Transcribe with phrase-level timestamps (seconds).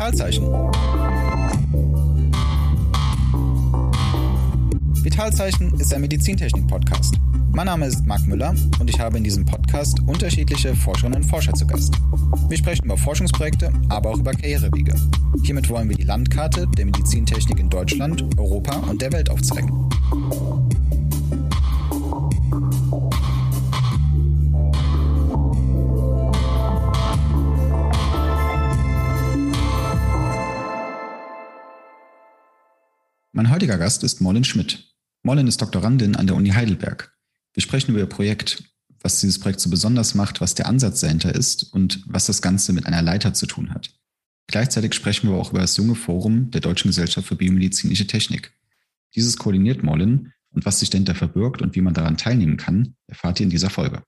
[0.00, 0.46] Vitalzeichen.
[5.04, 7.16] Vitalzeichen ist ein Medizintechnik-Podcast.
[7.52, 11.52] Mein Name ist Marc Müller und ich habe in diesem Podcast unterschiedliche Forscherinnen und Forscher
[11.52, 11.92] zu Gast.
[12.48, 14.94] Wir sprechen über Forschungsprojekte, aber auch über Karrierewege.
[15.42, 19.90] Hiermit wollen wir die Landkarte der Medizintechnik in Deutschland, Europa und der Welt aufzeigen.
[33.70, 34.92] Heutiger Gast ist Mollen Schmidt.
[35.22, 37.14] Mollen ist Doktorandin an der Uni Heidelberg.
[37.54, 38.64] Wir sprechen über ihr Projekt,
[39.00, 42.72] was dieses Projekt so besonders macht, was der Ansatz dahinter ist und was das Ganze
[42.72, 43.90] mit einer Leiter zu tun hat.
[44.48, 48.52] Gleichzeitig sprechen wir auch über das junge Forum der Deutschen Gesellschaft für biomedizinische Technik.
[49.14, 53.38] Dieses koordiniert Mollen und was sich dahinter verbirgt und wie man daran teilnehmen kann, erfahrt
[53.38, 54.02] ihr in dieser Folge.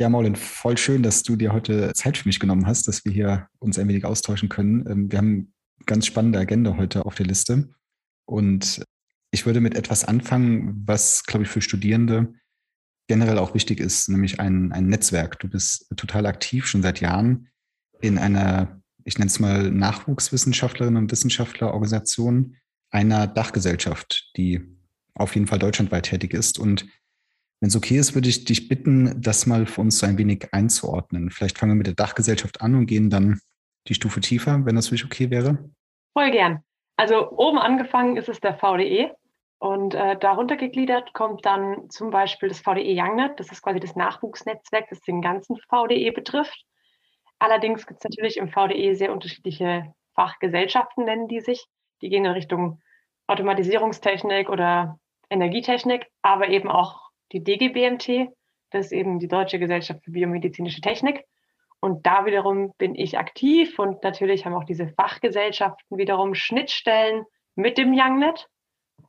[0.00, 3.12] Ja, Maulin, voll schön, dass du dir heute Zeit für mich genommen hast, dass wir
[3.12, 4.84] hier uns ein wenig austauschen können.
[4.90, 5.52] Ähm, wir haben
[5.86, 7.68] ganz spannende Agenda heute auf der Liste.
[8.30, 8.84] Und
[9.32, 12.32] ich würde mit etwas anfangen, was, glaube ich, für Studierende
[13.08, 15.40] generell auch wichtig ist, nämlich ein, ein Netzwerk.
[15.40, 17.48] Du bist total aktiv, schon seit Jahren
[18.00, 22.56] in einer, ich nenne es mal Nachwuchswissenschaftlerinnen und Wissenschaftlerorganisation
[22.90, 24.60] einer Dachgesellschaft, die
[25.14, 26.58] auf jeden Fall deutschlandweit tätig ist.
[26.58, 26.86] Und
[27.60, 30.46] wenn es okay ist, würde ich dich bitten, das mal für uns so ein wenig
[30.52, 31.30] einzuordnen.
[31.30, 33.40] Vielleicht fangen wir mit der Dachgesellschaft an und gehen dann
[33.88, 35.68] die Stufe tiefer, wenn das für dich okay wäre?
[36.12, 36.62] Voll gern.
[37.00, 39.16] Also oben angefangen ist es der VDE
[39.58, 43.40] und äh, darunter gegliedert kommt dann zum Beispiel das VDE YoungNet.
[43.40, 46.62] Das ist quasi das Nachwuchsnetzwerk, das den ganzen VDE betrifft.
[47.38, 51.64] Allerdings gibt es natürlich im VDE sehr unterschiedliche Fachgesellschaften, nennen die sich.
[52.02, 52.82] Die gehen in Richtung
[53.28, 54.98] Automatisierungstechnik oder
[55.30, 58.28] Energietechnik, aber eben auch die DGBMT,
[58.72, 61.24] das ist eben die Deutsche Gesellschaft für biomedizinische Technik.
[61.80, 67.24] Und da wiederum bin ich aktiv und natürlich haben auch diese Fachgesellschaften wiederum Schnittstellen
[67.56, 68.48] mit dem YoungNet,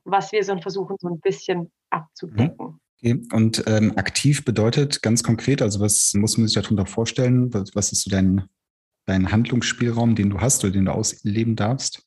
[0.05, 2.79] was wir so versuchen, so ein bisschen abzudecken.
[3.03, 3.21] Okay.
[3.33, 7.53] Und ähm, aktiv bedeutet ganz konkret, also was muss man sich darunter vorstellen?
[7.53, 8.47] Was, was ist so dein,
[9.05, 12.05] dein Handlungsspielraum, den du hast oder den du ausleben darfst?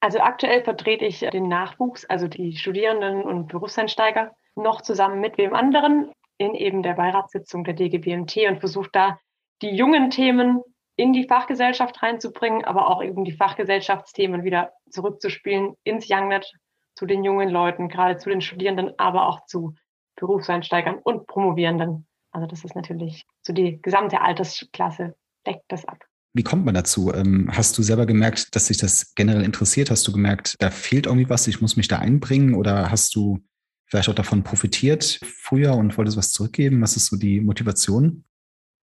[0.00, 5.54] Also aktuell vertrete ich den Nachwuchs, also die Studierenden und Berufseinsteiger, noch zusammen mit wem
[5.54, 9.18] anderen in eben der Beiratssitzung der DGBMT und versuche da
[9.62, 10.60] die jungen Themen
[10.96, 16.50] in die Fachgesellschaft reinzubringen, aber auch eben die Fachgesellschaftsthemen wieder zurückzuspielen ins YoungNet
[16.94, 19.74] zu den jungen Leuten, gerade zu den Studierenden, aber auch zu
[20.16, 22.06] Berufseinsteigern und Promovierenden.
[22.32, 25.14] Also das ist natürlich so die gesamte Altersklasse
[25.46, 25.98] deckt das ab.
[26.34, 27.12] Wie kommt man dazu?
[27.12, 29.90] Ähm, hast du selber gemerkt, dass sich das generell interessiert?
[29.90, 32.54] Hast du gemerkt, da fehlt irgendwie was, ich muss mich da einbringen?
[32.54, 33.40] Oder hast du
[33.86, 36.80] vielleicht auch davon profitiert früher und wolltest was zurückgeben?
[36.80, 38.24] Was ist so die Motivation?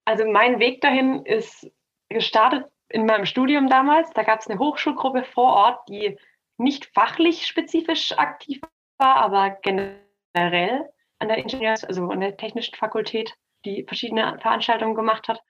[0.10, 1.70] Also mein Weg dahin ist
[2.10, 4.10] gestartet in meinem Studium damals.
[4.10, 6.18] Da gab es eine Hochschulgruppe vor Ort, die
[6.58, 8.60] nicht fachlich spezifisch aktiv
[8.98, 15.28] war, aber generell an der Ingenieurs-, also an der technischen Fakultät, die verschiedene Veranstaltungen gemacht
[15.28, 15.44] hat.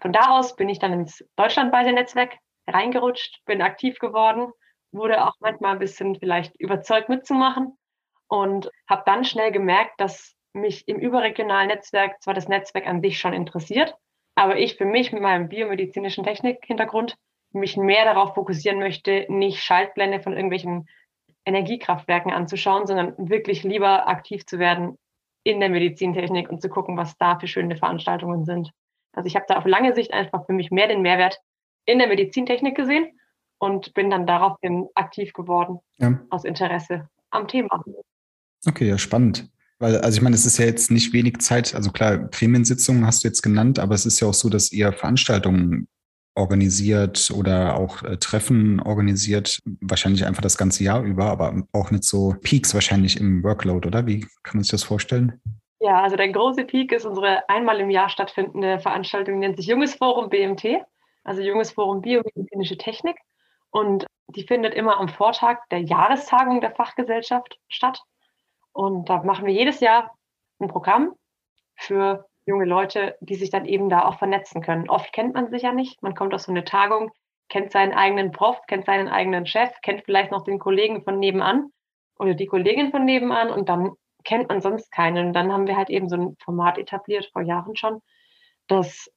[0.00, 4.50] Von da aus bin ich dann ins deutschlandweite Netzwerk reingerutscht, bin aktiv geworden,
[4.90, 7.76] wurde auch manchmal ein bisschen vielleicht überzeugt mitzumachen
[8.26, 13.18] und habe dann schnell gemerkt, dass mich im überregionalen Netzwerk zwar das Netzwerk an sich
[13.18, 13.94] schon interessiert,
[14.34, 17.16] aber ich für mich mit meinem biomedizinischen Technik-Hintergrund
[17.52, 20.88] mich mehr darauf fokussieren möchte, nicht Schaltblende von irgendwelchen
[21.44, 24.98] Energiekraftwerken anzuschauen, sondern wirklich lieber aktiv zu werden
[25.44, 28.70] in der Medizintechnik und zu gucken, was da für schöne Veranstaltungen sind.
[29.12, 31.40] Also ich habe da auf lange Sicht einfach für mich mehr den Mehrwert
[31.86, 33.18] in der Medizintechnik gesehen
[33.58, 36.20] und bin dann daraufhin aktiv geworden ja.
[36.30, 37.82] aus Interesse am Thema.
[38.66, 39.50] Okay, ja, spannend.
[39.78, 43.22] Weil, also ich meine, es ist ja jetzt nicht wenig Zeit, also klar, Gremiensitzungen hast
[43.22, 45.86] du jetzt genannt, aber es ist ja auch so, dass ihr Veranstaltungen
[46.34, 52.04] organisiert oder auch äh, Treffen organisiert, wahrscheinlich einfach das ganze Jahr über, aber auch mit
[52.04, 54.06] so Peaks wahrscheinlich im Workload, oder?
[54.06, 55.40] Wie kann man sich das vorstellen?
[55.80, 59.66] Ja, also der große Peak ist unsere einmal im Jahr stattfindende Veranstaltung, die nennt sich
[59.66, 60.80] Junges Forum BMT,
[61.24, 63.16] also Junges Forum Biomedizinische Technik.
[63.70, 68.00] Und die findet immer am Vortag der Jahrestagung der Fachgesellschaft statt.
[68.78, 70.14] Und da machen wir jedes Jahr
[70.60, 71.12] ein Programm
[71.74, 74.88] für junge Leute, die sich dann eben da auch vernetzen können.
[74.88, 76.00] Oft kennt man sich ja nicht.
[76.00, 77.10] Man kommt aus so einer Tagung,
[77.48, 81.72] kennt seinen eigenen Prof, kennt seinen eigenen Chef, kennt vielleicht noch den Kollegen von nebenan
[82.20, 85.26] oder die Kollegin von nebenan und dann kennt man sonst keinen.
[85.26, 88.00] Und dann haben wir halt eben so ein Format etabliert, vor Jahren schon,
[88.68, 89.10] das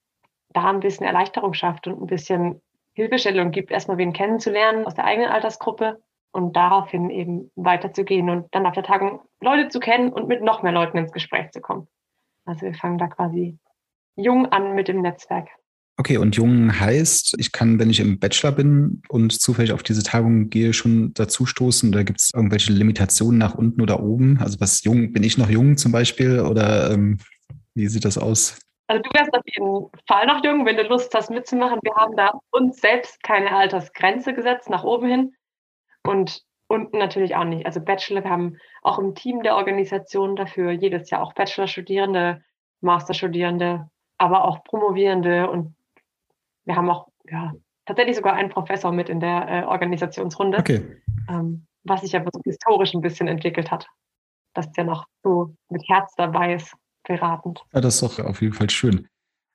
[0.50, 2.64] da ein bisschen Erleichterung schafft und ein bisschen
[2.94, 8.66] Hilfestellung gibt, erstmal wen kennenzulernen aus der eigenen Altersgruppe und daraufhin eben weiterzugehen und dann
[8.66, 11.88] auf der Tagung Leute zu kennen und mit noch mehr Leuten ins Gespräch zu kommen.
[12.46, 13.58] Also wir fangen da quasi
[14.16, 15.50] jung an mit dem Netzwerk.
[15.98, 20.04] Okay, und jung heißt, ich kann, wenn ich im Bachelor bin und zufällig auf diese
[20.04, 21.90] Tagung gehe, schon dazu stoßen?
[21.90, 24.40] Oder gibt es irgendwelche Limitationen nach unten oder oben?
[24.40, 27.20] Also was jung, bin ich noch jung zum Beispiel oder ähm,
[27.76, 28.58] wie sieht das aus?
[28.88, 31.80] Also du wärst auf jeden Fall noch jung, wenn du Lust hast mitzumachen.
[31.84, 35.34] Wir haben da uns selbst keine Altersgrenze gesetzt nach oben hin
[36.04, 37.66] und unten natürlich auch nicht.
[37.66, 42.44] Also Bachelor, wir haben auch im Team der Organisation dafür jedes Jahr auch Bachelor-Studierende,
[42.80, 45.76] Master-Studierende, aber auch Promovierende und
[46.66, 47.54] wir haben auch ja,
[47.86, 51.02] tatsächlich sogar einen Professor mit in der äh, Organisationsrunde, okay.
[51.30, 53.88] ähm, was sich aber so historisch ein bisschen entwickelt hat,
[54.54, 57.64] dass der noch so mit Herz dabei ist, beratend.
[57.74, 59.08] Ja, das ist doch auf jeden Fall schön.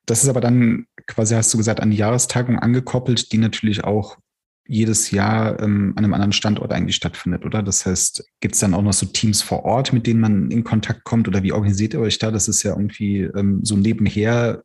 [0.05, 4.17] Das ist aber dann quasi, hast du gesagt, an die Jahrestagung angekoppelt, die natürlich auch
[4.67, 7.63] jedes Jahr ähm, an einem anderen Standort eigentlich stattfindet, oder?
[7.63, 10.63] Das heißt, gibt es dann auch noch so Teams vor Ort, mit denen man in
[10.63, 12.31] Kontakt kommt oder wie organisiert ihr euch da?
[12.31, 14.63] Das ist ja irgendwie ähm, so nebenher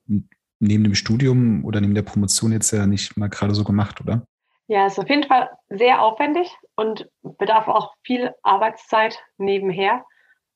[0.58, 4.26] neben dem Studium oder neben der Promotion jetzt ja nicht mal gerade so gemacht, oder?
[4.68, 10.04] Ja, ist auf jeden Fall sehr aufwendig und bedarf auch viel Arbeitszeit nebenher.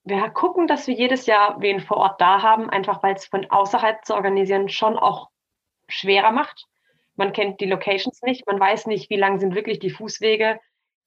[0.04, 3.50] Wir gucken, dass wir jedes Jahr wen vor Ort da haben, einfach weil es von
[3.50, 5.28] außerhalb zu organisieren schon auch
[5.88, 6.66] schwerer macht.
[7.16, 10.60] Man kennt die Locations nicht, man weiß nicht, wie lang sind wirklich die Fußwege,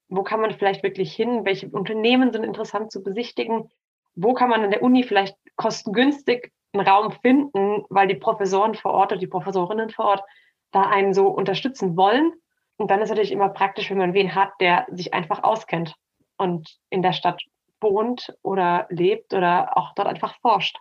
[0.10, 3.70] wo kann man vielleicht wirklich hin, welche Unternehmen sind interessant zu besichtigen,
[4.16, 8.92] wo kann man an der Uni vielleicht kostengünstig einen Raum finden, weil die Professoren vor
[8.92, 10.24] Ort oder die Professorinnen vor Ort
[10.72, 12.34] da einen so unterstützen wollen.
[12.78, 15.96] Und dann ist natürlich immer praktisch, wenn man wen hat, der sich einfach auskennt
[16.38, 17.44] und in der Stadt
[17.82, 20.78] wohnt oder lebt oder auch dort einfach forscht.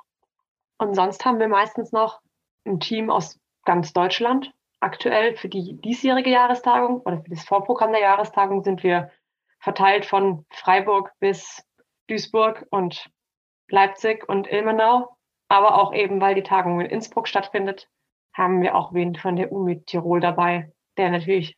[0.78, 2.20] Und sonst haben wir meistens noch
[2.64, 4.52] ein Team aus ganz Deutschland.
[4.80, 9.10] Aktuell für die diesjährige Jahrestagung oder für das Vorprogramm der Jahrestagung sind wir
[9.60, 11.64] verteilt von Freiburg bis
[12.08, 13.10] Duisburg und
[13.68, 17.88] Leipzig und Ilmenau aber auch eben, weil die Tagung in Innsbruck stattfindet,
[18.34, 21.56] haben wir auch wen von der UMI Tirol dabei, der natürlich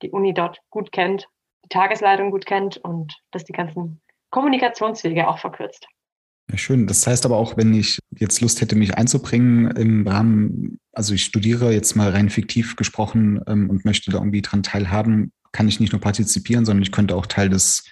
[0.00, 1.28] die Uni dort gut kennt,
[1.64, 4.00] die Tagesleitung gut kennt und das die ganzen
[4.30, 5.86] Kommunikationswege auch verkürzt.
[6.50, 6.86] Ja, schön.
[6.86, 11.24] Das heißt aber auch, wenn ich jetzt Lust hätte, mich einzubringen im Rahmen, also ich
[11.24, 15.80] studiere jetzt mal rein fiktiv gesprochen ähm, und möchte da irgendwie dran teilhaben, kann ich
[15.80, 17.88] nicht nur partizipieren, sondern ich könnte auch Teil des,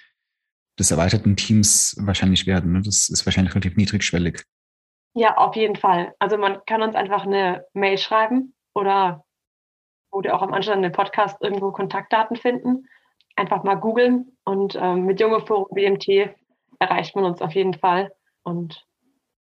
[0.77, 2.73] des erweiterten Teams wahrscheinlich werden.
[2.73, 2.81] Ne?
[2.83, 4.43] Das ist wahrscheinlich relativ niedrigschwellig.
[5.13, 6.13] Ja, auf jeden Fall.
[6.19, 9.23] Also man kann uns einfach eine Mail schreiben oder
[10.11, 12.87] oder auch am Anschluss den Podcast irgendwo Kontaktdaten finden.
[13.35, 16.35] Einfach mal googeln und ähm, mit Junge Forum BMT
[16.79, 18.11] erreicht man uns auf jeden Fall
[18.43, 18.85] und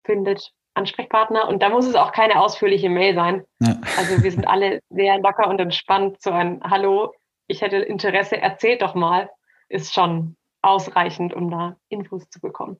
[0.04, 1.48] findet Ansprechpartner.
[1.48, 3.44] Und da muss es auch keine ausführliche Mail sein.
[3.60, 3.80] Ja.
[3.98, 6.20] Also wir sind alle sehr locker und entspannt.
[6.20, 7.12] So ein Hallo,
[7.48, 9.28] ich hätte Interesse, erzählt doch mal,
[9.68, 12.78] ist schon ausreichend, um da Infos zu bekommen.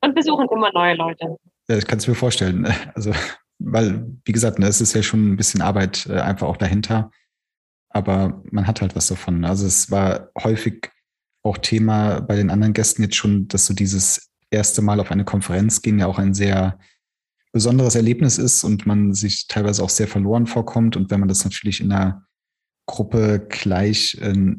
[0.00, 1.36] Und wir suchen immer neue Leute.
[1.68, 2.66] Ja, ich kann es mir vorstellen.
[2.94, 3.12] Also,
[3.58, 7.10] weil, wie gesagt, ne, es ist ja schon ein bisschen Arbeit äh, einfach auch dahinter.
[7.88, 9.44] Aber man hat halt was davon.
[9.44, 10.90] Also es war häufig
[11.42, 15.24] auch Thema bei den anderen Gästen jetzt schon, dass so dieses erste Mal auf eine
[15.24, 16.78] Konferenz gehen ja auch ein sehr
[17.52, 20.96] besonderes Erlebnis ist und man sich teilweise auch sehr verloren vorkommt.
[20.96, 22.26] Und wenn man das natürlich in einer
[22.86, 24.56] Gruppe gleich äh,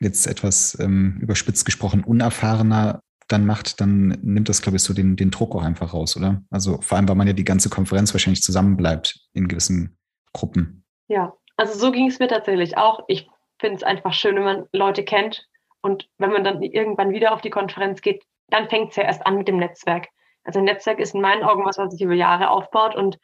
[0.00, 5.16] jetzt etwas ähm, überspitzt gesprochen unerfahrener dann macht, dann nimmt das, glaube ich, so den,
[5.16, 6.42] den Druck auch einfach raus, oder?
[6.50, 9.98] Also vor allem, weil man ja die ganze Konferenz wahrscheinlich zusammenbleibt in gewissen
[10.32, 10.84] Gruppen.
[11.08, 13.04] Ja, also so ging es mir tatsächlich auch.
[13.08, 15.48] Ich finde es einfach schön, wenn man Leute kennt
[15.82, 19.26] und wenn man dann irgendwann wieder auf die Konferenz geht, dann fängt es ja erst
[19.26, 20.08] an mit dem Netzwerk.
[20.44, 23.18] Also ein Netzwerk ist in meinen Augen was, was sich über Jahre aufbaut und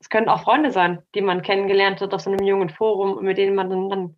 [0.00, 3.38] es können auch Freunde sein, die man kennengelernt hat auf so einem jungen Forum, mit
[3.38, 4.16] denen man dann, dann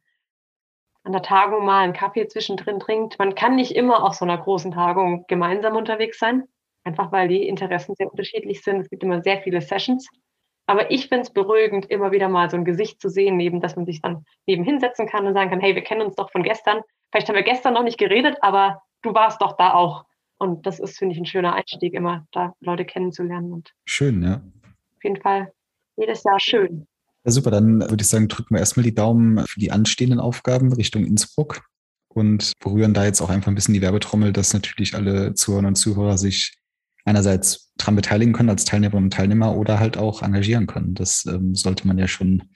[1.04, 3.18] an der Tagung mal einen Kaffee zwischendrin trinkt.
[3.18, 6.48] Man kann nicht immer auf so einer großen Tagung gemeinsam unterwegs sein,
[6.84, 8.80] einfach weil die Interessen sehr unterschiedlich sind.
[8.80, 10.08] Es gibt immer sehr viele Sessions.
[10.66, 13.76] Aber ich finde es beruhigend, immer wieder mal so ein Gesicht zu sehen, neben dass
[13.76, 16.42] man sich dann neben hinsetzen kann und sagen kann, hey, wir kennen uns doch von
[16.42, 16.82] gestern.
[17.10, 20.04] Vielleicht haben wir gestern noch nicht geredet, aber du warst doch da auch.
[20.38, 23.52] Und das ist, finde ich, ein schöner Einstieg, immer da Leute kennenzulernen.
[23.52, 24.36] Und schön, ja.
[24.96, 25.52] Auf jeden Fall
[25.96, 26.86] jedes Jahr schön.
[27.24, 27.50] Ja, super.
[27.50, 31.62] Dann würde ich sagen, drücken wir erstmal die Daumen für die anstehenden Aufgaben Richtung Innsbruck
[32.08, 35.76] und berühren da jetzt auch einfach ein bisschen die Werbetrommel, dass natürlich alle Zuhörer und
[35.76, 36.56] Zuhörer sich
[37.04, 40.94] einerseits daran beteiligen können als Teilnehmerinnen und Teilnehmer oder halt auch engagieren können.
[40.94, 42.50] Das ähm, sollte man ja schon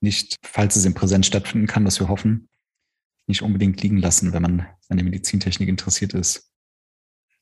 [0.00, 2.48] nicht, falls es in Präsenz stattfinden kann, was wir hoffen,
[3.26, 6.49] nicht unbedingt liegen lassen, wenn man an der Medizintechnik interessiert ist.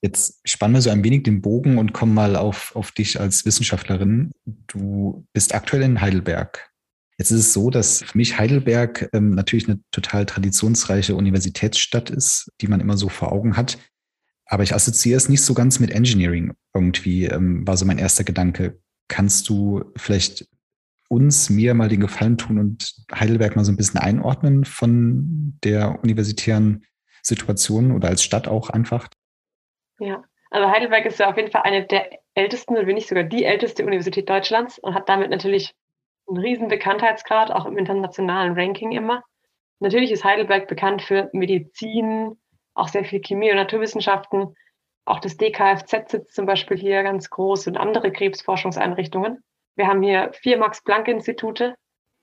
[0.01, 3.45] Jetzt spannen wir so ein wenig den Bogen und kommen mal auf, auf dich als
[3.45, 4.31] Wissenschaftlerin.
[4.69, 6.71] Du bist aktuell in Heidelberg.
[7.19, 12.53] Jetzt ist es so, dass für mich Heidelberg ähm, natürlich eine total traditionsreiche Universitätsstadt ist,
[12.61, 13.77] die man immer so vor Augen hat.
[14.47, 18.23] Aber ich assoziiere es nicht so ganz mit Engineering irgendwie, ähm, war so mein erster
[18.23, 18.79] Gedanke.
[19.09, 20.49] Kannst du vielleicht
[21.09, 26.03] uns, mir mal den Gefallen tun und Heidelberg mal so ein bisschen einordnen von der
[26.05, 26.85] universitären
[27.23, 29.09] Situation oder als Stadt auch einfach?
[29.99, 33.45] Ja, also Heidelberg ist ja auf jeden Fall eine der ältesten, wenn nicht sogar die
[33.45, 35.75] älteste Universität Deutschlands und hat damit natürlich
[36.29, 39.25] einen riesen Bekanntheitsgrad, auch im internationalen Ranking immer.
[39.81, 42.39] Natürlich ist Heidelberg bekannt für Medizin,
[42.75, 44.55] auch sehr viel Chemie und Naturwissenschaften.
[45.05, 49.43] Auch das DKFZ sitzt zum Beispiel hier ganz groß und andere Krebsforschungseinrichtungen.
[49.75, 51.75] Wir haben hier vier Max-Planck-Institute.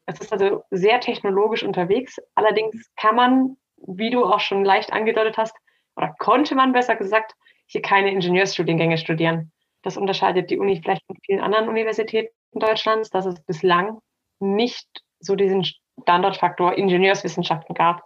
[0.06, 2.18] Es ist also sehr technologisch unterwegs.
[2.36, 5.56] Allerdings kann man, wie du auch schon leicht angedeutet hast,
[5.96, 7.34] oder konnte man besser gesagt,
[7.66, 9.52] hier keine Ingenieursstudiengänge studieren.
[9.82, 14.00] Das unterscheidet die Uni vielleicht von vielen anderen Universitäten Deutschlands, dass es bislang
[14.40, 14.88] nicht
[15.20, 15.66] so diesen
[16.02, 18.04] Standortfaktor Ingenieurswissenschaften gab.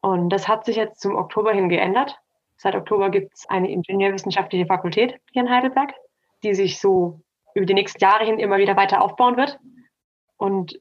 [0.00, 2.16] Und das hat sich jetzt zum Oktober hin geändert.
[2.56, 5.94] Seit Oktober gibt es eine Ingenieurwissenschaftliche Fakultät hier in Heidelberg,
[6.42, 7.20] die sich so
[7.54, 9.58] über die nächsten Jahre hin immer wieder weiter aufbauen wird.
[10.36, 10.80] Und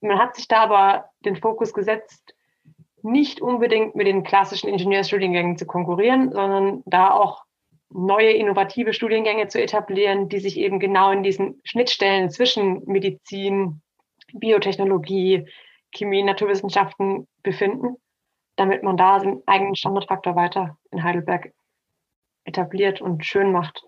[0.00, 2.34] man hat sich da aber den Fokus gesetzt,
[3.08, 7.44] nicht unbedingt mit den klassischen Ingenieurstudiengängen zu konkurrieren, sondern da auch
[7.90, 13.80] neue innovative Studiengänge zu etablieren, die sich eben genau in diesen Schnittstellen zwischen Medizin,
[14.34, 15.46] Biotechnologie,
[15.94, 17.96] Chemie, Naturwissenschaften befinden,
[18.56, 21.52] damit man da den eigenen Standardfaktor weiter in Heidelberg
[22.44, 23.87] etabliert und schön macht.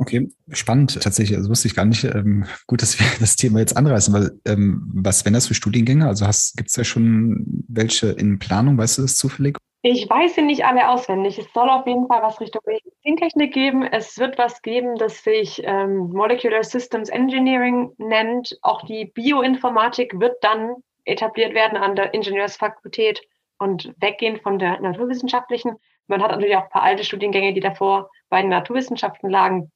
[0.00, 1.36] Okay, spannend tatsächlich.
[1.36, 2.04] Also wusste ich gar nicht.
[2.04, 6.06] Ähm, gut, dass wir das Thema jetzt anreißen, weil ähm, was wären das für Studiengänge?
[6.06, 6.24] Also
[6.56, 8.78] gibt es ja schon welche in Planung?
[8.78, 9.58] Weißt du das zufällig?
[9.82, 11.38] Ich weiß sie nicht alle auswendig.
[11.38, 13.82] Es soll auf jeden Fall was Richtung Medizintechnik geben.
[13.82, 18.58] Es wird was geben, das sich ähm, Molecular Systems Engineering nennt.
[18.62, 23.20] Auch die Bioinformatik wird dann etabliert werden an der Ingenieursfakultät
[23.58, 25.76] und weggehen von der naturwissenschaftlichen.
[26.06, 29.70] Man hat natürlich auch ein paar alte Studiengänge, die davor bei den Naturwissenschaften lagen,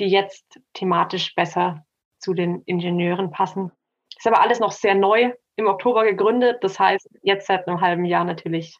[0.00, 1.84] die jetzt thematisch besser
[2.18, 3.70] zu den Ingenieuren passen.
[4.16, 6.58] Ist aber alles noch sehr neu, im Oktober gegründet.
[6.62, 8.76] Das heißt, jetzt seit einem halben Jahr natürlich.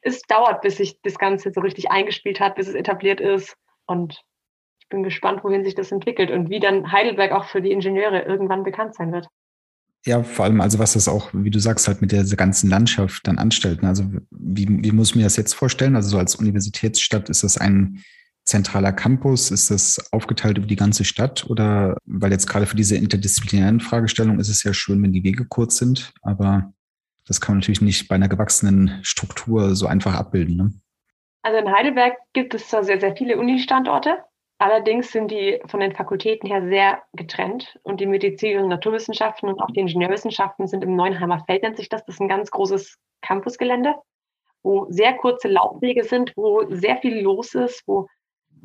[0.00, 3.54] Es dauert, bis sich das Ganze so richtig eingespielt hat, bis es etabliert ist.
[3.86, 4.20] Und
[4.80, 8.22] ich bin gespannt, wohin sich das entwickelt und wie dann Heidelberg auch für die Ingenieure
[8.22, 9.28] irgendwann bekannt sein wird.
[10.04, 13.24] Ja, vor allem, also was das auch, wie du sagst, halt mit der ganzen Landschaft
[13.28, 13.82] dann anstellt.
[13.82, 13.88] Ne?
[13.88, 15.94] Also wie, wie muss ich mir das jetzt vorstellen?
[15.94, 18.02] Also so als Universitätsstadt ist das ein
[18.44, 19.50] zentraler Campus?
[19.50, 21.46] Ist das aufgeteilt über die ganze Stadt?
[21.48, 25.46] Oder weil jetzt gerade für diese interdisziplinären Fragestellungen ist es ja schön, wenn die Wege
[25.46, 26.72] kurz sind, aber
[27.26, 30.56] das kann man natürlich nicht bei einer gewachsenen Struktur so einfach abbilden.
[30.56, 30.72] Ne?
[31.42, 34.18] Also in Heidelberg gibt es zwar sehr, sehr viele Uni-Standorte,
[34.58, 39.60] allerdings sind die von den Fakultäten her sehr getrennt und die Medizin- und Naturwissenschaften und
[39.60, 42.04] auch die Ingenieurwissenschaften sind im Neuenheimer Feld, nennt sich das.
[42.04, 43.94] Das ist ein ganz großes Campusgelände,
[44.62, 48.08] wo sehr kurze Laufwege sind, wo sehr viel los ist, wo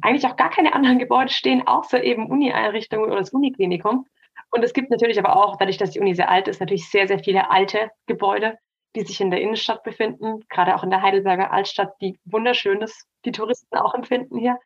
[0.02, 4.06] eigentlich auch gar keine anderen Gebäude stehen, außer eben Uni-Einrichtungen oder das Uniklinikum.
[4.52, 7.08] Und es gibt natürlich aber auch, dadurch, dass die Uni sehr alt ist, natürlich sehr,
[7.08, 8.58] sehr viele alte Gebäude,
[8.96, 13.08] die sich in der Innenstadt befinden, gerade auch in der Heidelberger Altstadt, die wunderschön ist,
[13.26, 14.58] die Touristen auch empfinden hier.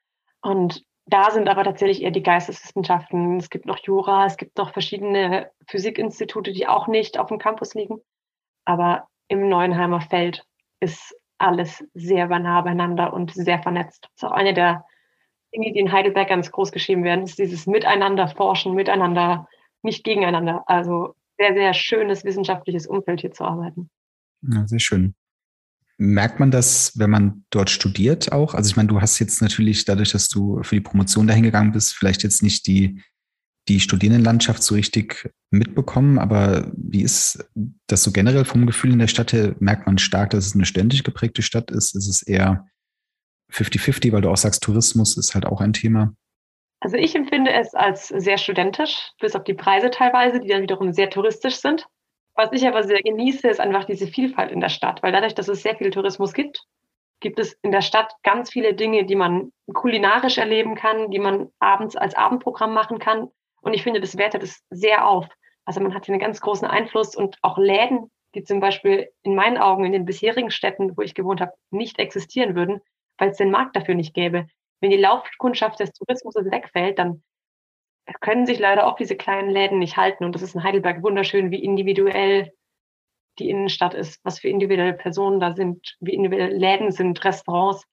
[0.42, 3.38] Und da sind aber tatsächlich eher die Geisteswissenschaften.
[3.38, 7.74] Es gibt noch Jura, es gibt noch verschiedene Physikinstitute, die auch nicht auf dem Campus
[7.74, 7.98] liegen.
[8.66, 10.46] Aber im Neuenheimer Feld
[10.80, 14.04] ist alles sehr nah beieinander und sehr vernetzt.
[14.04, 14.86] Das ist auch eine der
[15.54, 19.48] Dinge, die in Heidelberg ganz groß geschrieben werden, ist dieses Miteinander forschen, miteinander,
[19.82, 20.64] nicht gegeneinander.
[20.68, 23.90] Also sehr, sehr schönes wissenschaftliches Umfeld hier zu arbeiten.
[24.42, 25.16] Ja, sehr schön.
[25.98, 28.54] Merkt man das, wenn man dort studiert auch?
[28.56, 31.74] Also ich meine, du hast jetzt natürlich dadurch, dass du für die Promotion dahin gegangen
[31.74, 33.02] bist, vielleicht jetzt nicht die,
[33.68, 37.48] die Studierendenlandschaft so richtig mitbekommen, aber wie ist
[37.86, 39.56] das so generell vom Gefühl in der Stadt her?
[39.60, 41.96] Merkt man stark, dass es eine ständig geprägte Stadt ist?
[41.96, 42.68] Ist es eher
[43.52, 46.14] 50-50, weil du auch sagst, Tourismus ist halt auch ein Thema?
[46.80, 50.94] Also ich empfinde es als sehr studentisch, bis auf die Preise teilweise, die dann wiederum
[50.94, 51.86] sehr touristisch sind.
[52.34, 55.48] Was ich aber sehr genieße, ist einfach diese Vielfalt in der Stadt, weil dadurch, dass
[55.48, 56.66] es sehr viel Tourismus gibt,
[57.20, 61.50] gibt es in der Stadt ganz viele Dinge, die man kulinarisch erleben kann, die man
[61.60, 63.28] abends als Abendprogramm machen kann.
[63.62, 65.28] Und ich finde, das wertet es sehr auf.
[65.66, 69.36] Also man hat hier einen ganz großen Einfluss und auch Läden, die zum Beispiel in
[69.36, 72.82] meinen Augen in den bisherigen Städten, wo ich gewohnt habe, nicht existieren würden,
[73.22, 74.48] weil es den Markt dafür nicht gäbe.
[74.82, 77.22] Wenn die Laufkundschaft des Tourismus wegfällt, dann
[78.20, 80.26] können sich leider auch diese kleinen Läden nicht halten.
[80.26, 82.52] Und das ist in Heidelberg wunderschön, wie individuell
[83.38, 87.84] die Innenstadt ist, was für individuelle Personen da sind, wie individuelle Läden sind, Restaurants.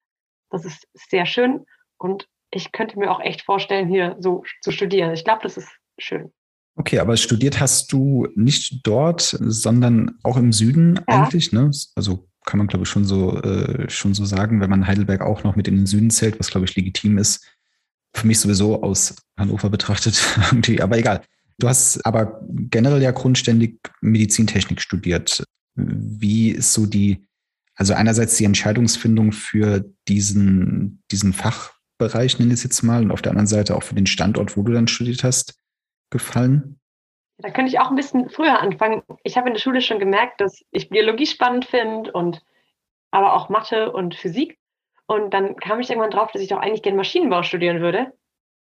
[0.50, 1.66] Das ist sehr schön.
[1.99, 5.12] Und ich könnte mir auch echt vorstellen, hier so zu studieren.
[5.12, 6.32] Ich glaube, das ist schön.
[6.75, 11.02] Okay, aber studiert hast du nicht dort, sondern auch im Süden ja.
[11.06, 11.70] eigentlich, ne?
[11.97, 15.45] Also kann man, glaube ich, schon so, äh, schon so sagen, wenn man Heidelberg auch
[15.45, 17.47] noch mit in den Süden zählt, was, glaube ich, legitim ist.
[18.14, 20.19] Für mich sowieso aus Hannover betrachtet,
[20.50, 21.21] irgendwie, aber egal.
[21.59, 25.45] Du hast aber generell ja grundständig Medizintechnik studiert.
[25.75, 27.28] Wie ist so die,
[27.75, 33.21] also einerseits die Entscheidungsfindung für diesen, diesen Fachbereich, nenne ich es jetzt mal, und auf
[33.21, 35.59] der anderen Seite auch für den Standort, wo du dann studiert hast,
[36.09, 36.77] gefallen?
[37.38, 39.02] Da könnte ich auch ein bisschen früher anfangen.
[39.23, 42.42] Ich habe in der Schule schon gemerkt, dass ich Biologie spannend finde und
[43.11, 44.59] aber auch Mathe und Physik.
[45.07, 48.12] Und dann kam ich irgendwann drauf, dass ich doch eigentlich gerne Maschinenbau studieren würde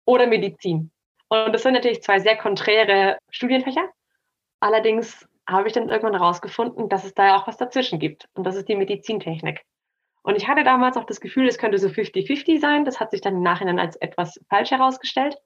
[0.05, 0.91] oder Medizin.
[1.29, 3.89] Und das sind natürlich zwei sehr konträre Studienfächer.
[4.61, 8.29] Allerdings habe ich dann irgendwann herausgefunden, dass es da ja auch was dazwischen gibt.
[8.35, 9.63] Und das ist die Medizintechnik.
[10.23, 12.85] Und ich hatte damals auch das Gefühl, es könnte so 50-50 sein.
[12.85, 15.37] Das hat sich dann im Nachhinein als etwas falsch herausgestellt.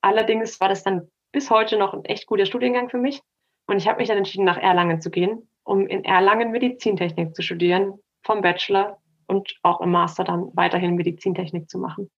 [0.00, 3.20] Allerdings war das dann bis heute noch ein echt guter Studiengang für mich.
[3.66, 7.42] Und ich habe mich dann entschieden, nach Erlangen zu gehen, um in Erlangen Medizintechnik zu
[7.42, 12.10] studieren, vom Bachelor und auch im Master dann weiterhin Medizintechnik zu machen.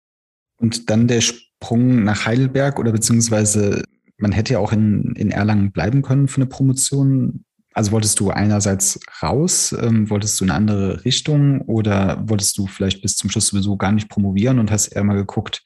[0.59, 3.83] Und dann der Sprung nach Heidelberg oder beziehungsweise
[4.19, 7.45] man hätte ja auch in, in Erlangen bleiben können für eine Promotion.
[7.73, 12.67] Also wolltest du einerseits raus, ähm, wolltest du in eine andere Richtung oder wolltest du
[12.67, 15.63] vielleicht bis zum Schluss sowieso gar nicht promovieren und hast eher mal geguckt,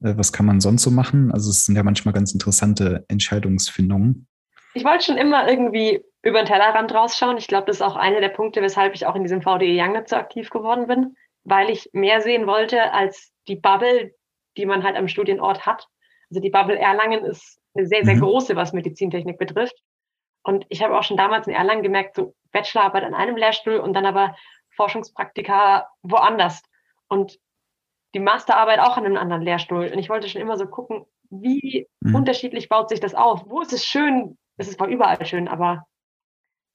[0.00, 1.32] was kann man sonst so machen?
[1.32, 4.26] Also es sind ja manchmal ganz interessante Entscheidungsfindungen.
[4.74, 7.36] Ich wollte schon immer irgendwie über den Tellerrand rausschauen.
[7.36, 10.00] Ich glaube, das ist auch einer der Punkte, weshalb ich auch in diesem VDE Young
[10.06, 14.14] so aktiv geworden bin, weil ich mehr sehen wollte als die Bubble,
[14.56, 15.86] die man halt am Studienort hat.
[16.30, 18.20] Also die Bubble Erlangen ist eine sehr, sehr mhm.
[18.20, 19.76] große, was Medizintechnik betrifft.
[20.42, 23.94] Und ich habe auch schon damals in Erlangen gemerkt, so Bachelorarbeit an einem Lehrstuhl und
[23.94, 24.36] dann aber
[24.76, 26.62] Forschungspraktika woanders.
[27.08, 27.38] Und
[28.14, 29.90] die Masterarbeit auch an einem anderen Lehrstuhl.
[29.92, 32.14] Und ich wollte schon immer so gucken, wie mhm.
[32.14, 33.44] unterschiedlich baut sich das auf?
[33.46, 34.38] Wo ist es schön?
[34.56, 35.86] Es ist zwar überall schön, aber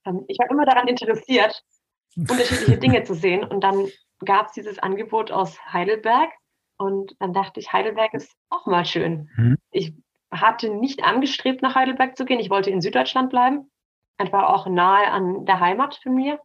[0.05, 1.63] ähm, ich war immer daran interessiert,
[2.15, 3.43] unterschiedliche Dinge zu sehen.
[3.43, 3.88] Und dann
[4.23, 6.29] gab es dieses Angebot aus Heidelberg.
[6.77, 9.29] Und dann dachte ich, Heidelberg ist auch mal schön.
[9.36, 9.58] Mhm.
[9.71, 9.93] Ich
[10.31, 12.39] hatte nicht angestrebt, nach Heidelberg zu gehen.
[12.39, 13.69] Ich wollte in Süddeutschland bleiben,
[14.17, 16.39] einfach auch nahe an der Heimat von mir.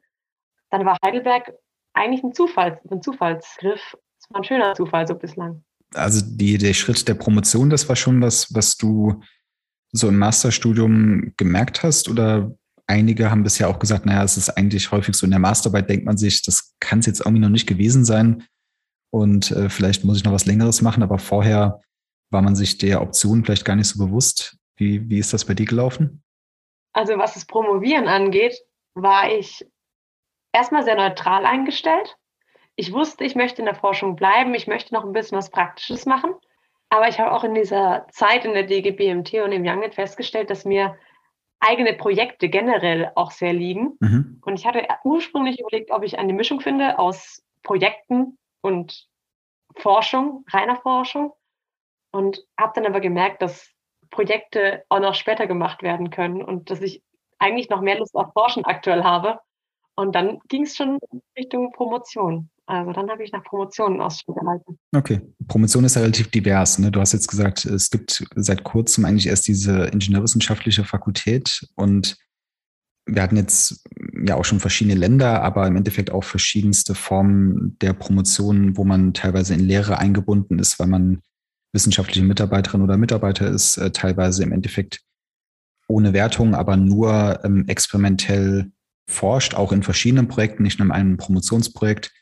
[0.70, 1.52] Dann war Heidelberg
[1.94, 3.96] eigentlich ein, Zufall, ein Zufallsgriff
[4.28, 5.64] das war ein schöner Zufall so bislang.
[5.94, 9.22] Also die, der Schritt der Promotion, das war schon was, was du
[9.92, 12.08] so im Masterstudium gemerkt hast?
[12.08, 12.52] Oder
[12.86, 16.04] einige haben bisher auch gesagt, naja, es ist eigentlich häufig so in der Masterarbeit, denkt
[16.04, 18.46] man sich, das kann es jetzt irgendwie noch nicht gewesen sein.
[19.10, 21.80] Und äh, vielleicht muss ich noch was Längeres machen, aber vorher
[22.30, 24.58] war man sich der Option vielleicht gar nicht so bewusst.
[24.76, 26.22] Wie, wie ist das bei dir gelaufen?
[26.92, 28.54] Also was das Promovieren angeht,
[28.94, 29.66] war ich
[30.52, 32.17] erstmal sehr neutral eingestellt
[32.78, 36.06] ich wusste, ich möchte in der Forschung bleiben, ich möchte noch ein bisschen was Praktisches
[36.06, 36.32] machen.
[36.90, 40.64] Aber ich habe auch in dieser Zeit in der DGBMT und im Youngnet festgestellt, dass
[40.64, 40.96] mir
[41.58, 43.96] eigene Projekte generell auch sehr liegen.
[43.98, 44.40] Mhm.
[44.44, 49.08] Und ich hatte ursprünglich überlegt, ob ich eine Mischung finde aus Projekten und
[49.74, 51.32] Forschung, reiner Forschung.
[52.12, 53.72] Und habe dann aber gemerkt, dass
[54.10, 57.02] Projekte auch noch später gemacht werden können und dass ich
[57.40, 59.40] eigentlich noch mehr Lust auf Forschen aktuell habe.
[59.96, 61.00] Und dann ging es schon
[61.36, 62.50] Richtung Promotion.
[62.68, 64.78] Also dann habe ich nach Promotionen Ausschau gehalten.
[64.94, 65.22] Okay.
[65.46, 66.78] Promotion ist ja relativ divers.
[66.78, 66.90] Ne?
[66.90, 72.18] Du hast jetzt gesagt, es gibt seit kurzem eigentlich erst diese ingenieurwissenschaftliche Fakultät und
[73.06, 73.82] wir hatten jetzt
[74.22, 79.14] ja auch schon verschiedene Länder, aber im Endeffekt auch verschiedenste Formen der Promotion, wo man
[79.14, 81.22] teilweise in Lehre eingebunden ist, weil man
[81.72, 85.00] wissenschaftliche Mitarbeiterin oder Mitarbeiter ist, äh, teilweise im Endeffekt
[85.86, 88.70] ohne Wertung, aber nur ähm, experimentell
[89.08, 92.12] forscht, auch in verschiedenen Projekten, nicht nur in einem Promotionsprojekt.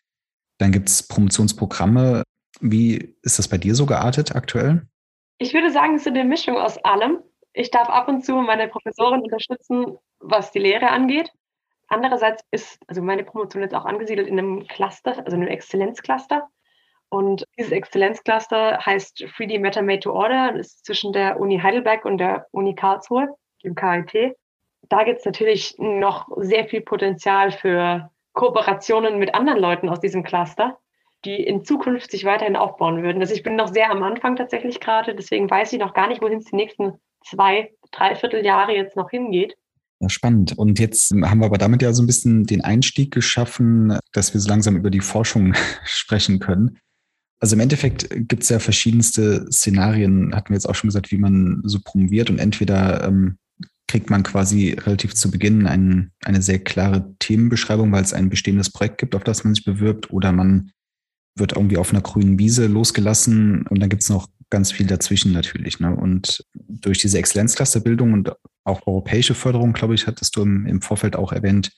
[0.59, 2.23] Dann gibt es Promotionsprogramme.
[2.61, 4.87] Wie ist das bei dir so geartet aktuell?
[5.38, 7.19] Ich würde sagen, es ist eine Mischung aus allem.
[7.53, 11.31] Ich darf ab und zu meine Professorin unterstützen, was die Lehre angeht.
[11.88, 16.49] Andererseits ist also meine Promotion jetzt auch angesiedelt in einem Cluster, also einem Exzellenzcluster.
[17.09, 22.05] Und dieses Exzellenzcluster heißt 3D Matter Made to Order und ist zwischen der Uni Heidelberg
[22.05, 23.29] und der Uni Karlsruhe,
[23.62, 24.37] dem KIT.
[24.88, 30.22] Da gibt es natürlich noch sehr viel Potenzial für Kooperationen mit anderen Leuten aus diesem
[30.22, 30.79] Cluster,
[31.25, 33.20] die in Zukunft sich weiterhin aufbauen würden.
[33.20, 36.22] Also ich bin noch sehr am Anfang tatsächlich gerade, deswegen weiß ich noch gar nicht,
[36.22, 36.92] wohin es die nächsten
[37.25, 39.57] zwei, dreiviertel Jahre jetzt noch hingeht.
[40.01, 40.57] Ja, spannend.
[40.59, 44.40] Und jetzt haben wir aber damit ja so ein bisschen den Einstieg geschaffen, dass wir
[44.40, 46.79] so langsam über die Forschung sprechen können.
[47.40, 51.18] Also im Endeffekt gibt es ja verschiedenste Szenarien, hatten wir jetzt auch schon gesagt, wie
[51.18, 53.38] man so promoviert und entweder ähm,
[53.88, 58.70] kriegt man quasi relativ zu Beginn ein, eine sehr klare Themenbeschreibung, weil es ein bestehendes
[58.70, 60.72] Projekt gibt, auf das man sich bewirbt, oder man
[61.37, 65.33] wird irgendwie auf einer grünen Wiese losgelassen und dann gibt es noch ganz viel dazwischen
[65.33, 65.81] natürlich.
[65.81, 65.94] Ne?
[65.94, 68.33] Und durch diese Exzellenzclusterbildung und
[68.64, 71.72] auch europäische Förderung, glaube ich, hattest du im, im Vorfeld auch erwähnt,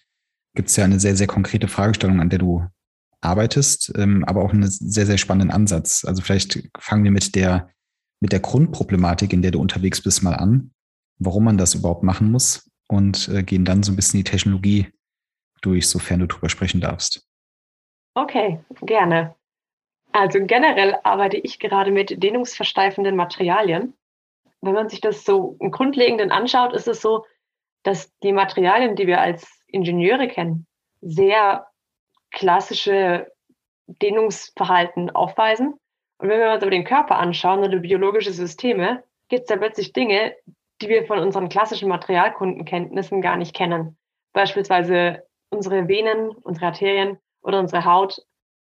[0.54, 2.64] gibt es ja eine sehr, sehr konkrete Fragestellung, an der du
[3.20, 6.04] arbeitest, ähm, aber auch einen sehr, sehr spannenden Ansatz.
[6.04, 7.70] Also vielleicht fangen wir mit der
[8.20, 10.72] mit der Grundproblematik, in der du unterwegs bist, mal an,
[11.18, 14.92] warum man das überhaupt machen muss und äh, gehen dann so ein bisschen die Technologie
[15.60, 17.26] durch, sofern du drüber sprechen darfst.
[18.14, 19.34] Okay, gerne.
[20.12, 23.94] Also generell arbeite ich gerade mit dehnungsversteifenden Materialien.
[24.60, 27.24] Wenn man sich das so im Grundlegenden anschaut, ist es so,
[27.82, 30.66] dass die Materialien, die wir als Ingenieure kennen,
[31.00, 31.68] sehr
[32.30, 33.30] klassische
[33.86, 35.74] Dehnungsverhalten aufweisen.
[36.18, 39.92] Und wenn wir uns aber den Körper anschauen oder biologische Systeme, gibt es da plötzlich
[39.92, 40.34] Dinge,
[40.80, 43.96] die wir von unseren klassischen Materialkundenkenntnissen gar nicht kennen.
[44.32, 48.22] Beispielsweise unsere Venen, unsere Arterien oder unsere Haut.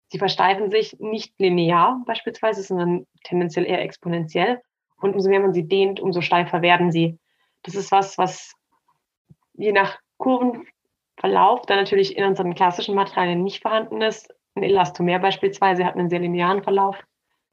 [0.07, 4.61] Sie versteifen sich nicht linear beispielsweise, sondern tendenziell eher exponentiell.
[4.97, 7.17] Und umso mehr man sie dehnt, umso steifer werden sie.
[7.63, 8.53] Das ist was, was
[9.53, 14.33] je nach Kurvenverlauf dann natürlich in unseren klassischen Materialien nicht vorhanden ist.
[14.55, 16.97] Ein Elastomer beispielsweise hat einen sehr linearen Verlauf.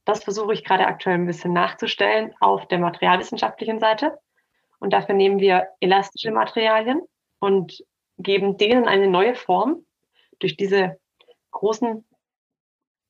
[0.04, 4.18] Das versuche ich gerade aktuell ein bisschen nachzustellen auf der materialwissenschaftlichen Seite.
[4.78, 7.02] Und dafür nehmen wir elastische Materialien
[7.40, 7.84] und
[8.18, 9.84] geben denen eine neue Form.
[10.38, 10.98] Durch diese
[11.50, 12.04] großen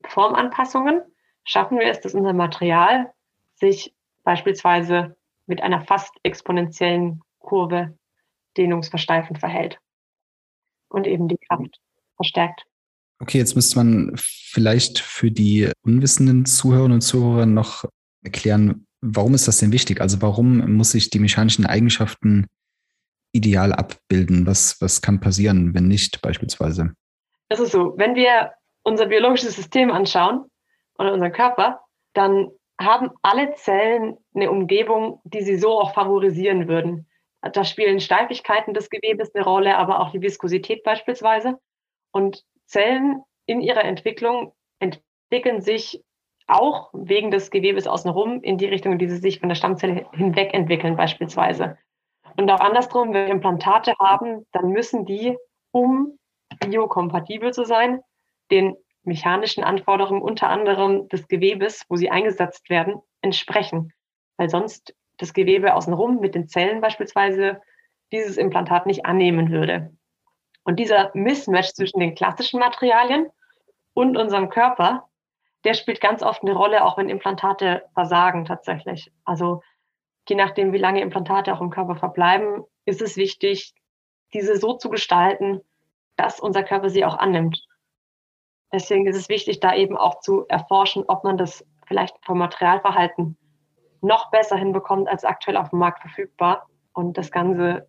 [0.05, 1.01] Formanpassungen
[1.43, 3.11] schaffen wir es, dass unser Material
[3.55, 7.97] sich beispielsweise mit einer fast exponentiellen Kurve
[8.57, 9.79] dehnungsversteifend verhält
[10.89, 11.79] und eben die Kraft
[12.15, 12.65] verstärkt.
[13.19, 17.85] Okay, jetzt müsste man vielleicht für die unwissenden Zuhörerinnen und Zuhörer noch
[18.23, 20.01] erklären, warum ist das denn wichtig?
[20.01, 22.47] Also warum muss ich die mechanischen Eigenschaften
[23.31, 24.45] ideal abbilden?
[24.45, 26.93] Was, was kann passieren, wenn nicht beispielsweise?
[27.49, 28.51] Das ist so, wenn wir
[28.83, 30.45] unser biologisches System anschauen
[30.97, 31.81] oder unseren Körper,
[32.13, 37.07] dann haben alle Zellen eine Umgebung, die sie so auch favorisieren würden.
[37.41, 41.57] Da spielen Steifigkeiten des Gewebes eine Rolle, aber auch die Viskosität beispielsweise.
[42.11, 46.03] Und Zellen in ihrer Entwicklung entwickeln sich
[46.49, 50.05] auch wegen des Gewebes außenrum in die Richtung, in die sie sich von der Stammzelle
[50.13, 51.77] hinweg entwickeln beispielsweise.
[52.37, 55.37] Und auch andersrum, wenn wir Implantate haben, dann müssen die,
[55.71, 56.17] um
[56.59, 58.01] biokompatibel zu sein,
[58.51, 63.93] den mechanischen Anforderungen unter anderem des Gewebes, wo sie eingesetzt werden, entsprechen.
[64.37, 67.61] Weil sonst das Gewebe außenrum mit den Zellen beispielsweise
[68.11, 69.93] dieses Implantat nicht annehmen würde.
[70.63, 73.27] Und dieser Mismatch zwischen den klassischen Materialien
[73.93, 75.08] und unserem Körper,
[75.63, 79.11] der spielt ganz oft eine Rolle, auch wenn Implantate versagen tatsächlich.
[79.25, 79.61] Also
[80.27, 83.73] je nachdem, wie lange Implantate auch im Körper verbleiben, ist es wichtig,
[84.33, 85.61] diese so zu gestalten,
[86.15, 87.65] dass unser Körper sie auch annimmt.
[88.71, 93.37] Deswegen ist es wichtig, da eben auch zu erforschen, ob man das vielleicht vom Materialverhalten
[94.01, 97.87] noch besser hinbekommt als aktuell auf dem Markt verfügbar und das Ganze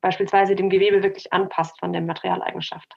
[0.00, 2.94] beispielsweise dem Gewebe wirklich anpasst von der Materialeigenschaft.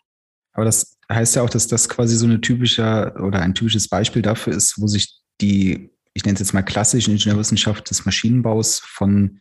[0.54, 4.22] Aber das heißt ja auch, dass das quasi so eine typische oder ein typisches Beispiel
[4.22, 9.40] dafür ist, wo sich die, ich nenne es jetzt mal klassische Ingenieurwissenschaft des Maschinenbaus von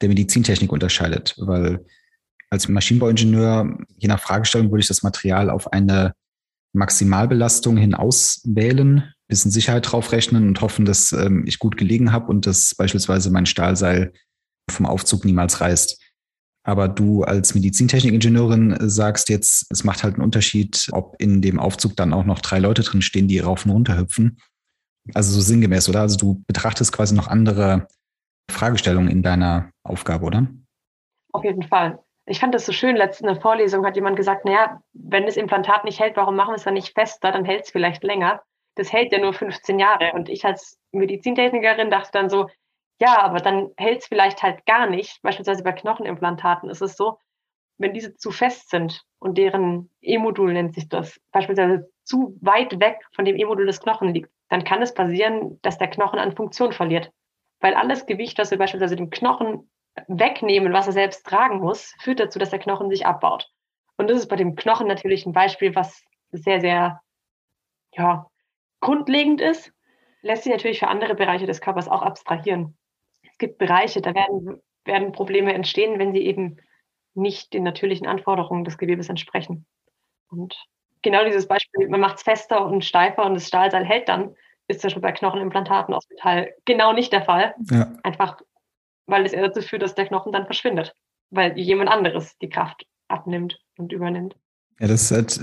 [0.00, 1.34] der Medizintechnik unterscheidet.
[1.38, 1.84] Weil
[2.50, 6.14] als Maschinenbauingenieur, je nach Fragestellung, würde ich das Material auf eine
[6.72, 12.46] Maximalbelastung hin auswählen, bisschen Sicherheit draufrechnen und hoffen, dass ähm, ich gut gelegen habe und
[12.46, 14.12] dass beispielsweise mein Stahlseil
[14.68, 16.00] vom Aufzug niemals reißt.
[16.62, 21.96] Aber du als Medizintechnikingenieurin sagst jetzt, es macht halt einen Unterschied, ob in dem Aufzug
[21.96, 24.38] dann auch noch drei Leute drin stehen, die rauf und runter hüpfen.
[25.14, 26.02] Also so sinngemäß, oder?
[26.02, 27.88] Also du betrachtest quasi noch andere
[28.50, 30.46] Fragestellungen in deiner Aufgabe, oder?
[31.32, 31.98] Auf jeden Fall.
[32.26, 35.98] Ich fand das so schön, letzte Vorlesung hat jemand gesagt, naja, wenn das Implantat nicht
[35.98, 37.32] hält, warum machen wir es dann nicht fester?
[37.32, 38.42] Dann hält es vielleicht länger.
[38.76, 40.12] Das hält ja nur 15 Jahre.
[40.12, 42.48] Und ich als Medizintechnikerin dachte dann so,
[43.00, 45.22] ja, aber dann hält es vielleicht halt gar nicht.
[45.22, 47.18] Beispielsweise bei Knochenimplantaten ist es so,
[47.78, 52.98] wenn diese zu fest sind und deren E-Modul nennt sich das, beispielsweise zu weit weg
[53.12, 56.72] von dem E-Modul des Knochen liegt, dann kann es passieren, dass der Knochen an Funktion
[56.72, 57.10] verliert.
[57.60, 59.70] Weil alles Gewicht, was wir beispielsweise dem Knochen
[60.06, 63.50] wegnehmen, was er selbst tragen muss, führt dazu, dass der Knochen sich abbaut.
[63.96, 67.00] Und das ist bei dem Knochen natürlich ein Beispiel, was sehr, sehr
[67.94, 68.26] ja,
[68.80, 69.72] grundlegend ist,
[70.20, 72.76] lässt sich natürlich für andere Bereiche des Körpers auch abstrahieren
[73.40, 76.58] gibt Bereiche, da werden, werden Probleme entstehen, wenn sie eben
[77.14, 79.66] nicht den natürlichen Anforderungen des Gewebes entsprechen.
[80.28, 80.54] Und
[81.02, 84.34] genau dieses Beispiel, man macht es fester und steifer und das Stahlseil hält dann,
[84.68, 87.54] ist zum Beispiel bei Knochenimplantaten aus Metall genau nicht der Fall.
[87.70, 87.92] Ja.
[88.04, 88.40] Einfach,
[89.06, 90.94] weil es eher dazu führt, dass der Knochen dann verschwindet,
[91.30, 94.36] weil jemand anderes die Kraft abnimmt und übernimmt.
[94.78, 95.40] Ja, das ist halt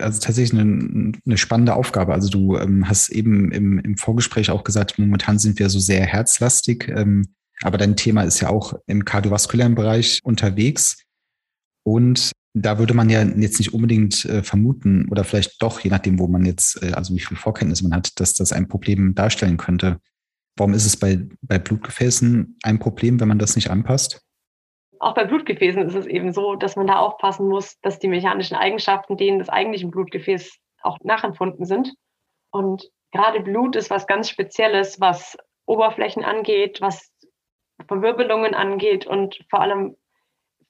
[0.00, 2.14] also tatsächlich eine, eine spannende Aufgabe.
[2.14, 6.06] Also du ähm, hast eben im, im Vorgespräch auch gesagt, momentan sind wir so sehr
[6.06, 6.88] herzlastig.
[6.88, 11.02] Ähm, aber dein Thema ist ja auch im kardiovaskulären Bereich unterwegs.
[11.84, 16.18] Und da würde man ja jetzt nicht unbedingt äh, vermuten oder vielleicht doch, je nachdem,
[16.18, 19.56] wo man jetzt, äh, also wie viel Vorkenntnis man hat, dass das ein Problem darstellen
[19.56, 19.98] könnte.
[20.56, 24.22] Warum ist es bei, bei Blutgefäßen ein Problem, wenn man das nicht anpasst?
[25.00, 28.56] Auch bei Blutgefäßen ist es eben so, dass man da aufpassen muss, dass die mechanischen
[28.56, 31.94] Eigenschaften denen des eigentlichen Blutgefäßes auch nachempfunden sind.
[32.50, 37.10] Und gerade Blut ist was ganz Spezielles, was Oberflächen angeht, was
[37.86, 39.96] Verwirbelungen angeht und vor allem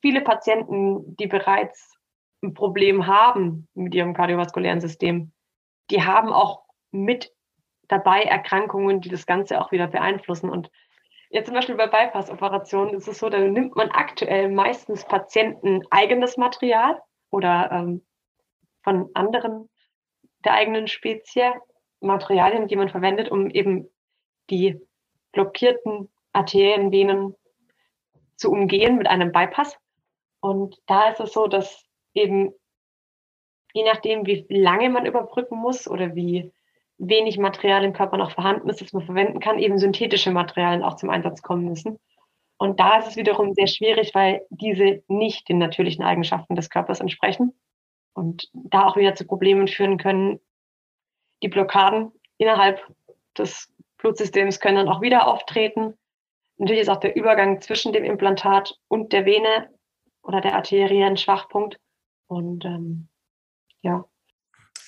[0.00, 1.96] viele Patienten, die bereits
[2.42, 5.32] ein Problem haben mit ihrem kardiovaskulären System,
[5.90, 7.32] die haben auch mit
[7.88, 10.50] dabei Erkrankungen, die das Ganze auch wieder beeinflussen.
[10.50, 10.70] Und
[11.30, 16.36] jetzt zum Beispiel bei Bypass-Operationen ist es so, da nimmt man aktuell meistens Patienten eigenes
[16.36, 18.06] Material oder ähm,
[18.82, 19.68] von anderen
[20.44, 21.52] der eigenen Spezie
[22.00, 23.88] Materialien, die man verwendet, um eben
[24.50, 24.78] die
[25.32, 27.34] blockierten Arterien, Venen
[28.36, 29.76] zu umgehen mit einem Bypass.
[30.40, 32.52] Und da ist es so, dass eben
[33.72, 36.52] je nachdem, wie lange man überbrücken muss oder wie
[36.98, 40.96] wenig Material im Körper noch vorhanden ist, das man verwenden kann, eben synthetische Materialien auch
[40.96, 41.98] zum Einsatz kommen müssen.
[42.58, 47.00] Und da ist es wiederum sehr schwierig, weil diese nicht den natürlichen Eigenschaften des Körpers
[47.00, 47.54] entsprechen
[48.14, 50.40] und da auch wieder zu Problemen führen können.
[51.42, 52.84] Die Blockaden innerhalb
[53.36, 55.94] des Blutsystems können dann auch wieder auftreten.
[56.58, 59.70] Natürlich ist auch der Übergang zwischen dem Implantat und der Vene
[60.22, 61.78] oder der Arterie ein Schwachpunkt.
[62.26, 63.08] Und ähm,
[63.82, 64.04] ja,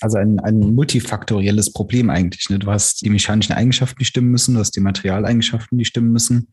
[0.00, 2.48] also ein, ein multifaktorielles Problem eigentlich.
[2.48, 2.58] Ne?
[2.58, 6.48] Du hast die mechanischen Eigenschaften, die stimmen müssen, du hast die Materialeigenschaften, die stimmen müssen.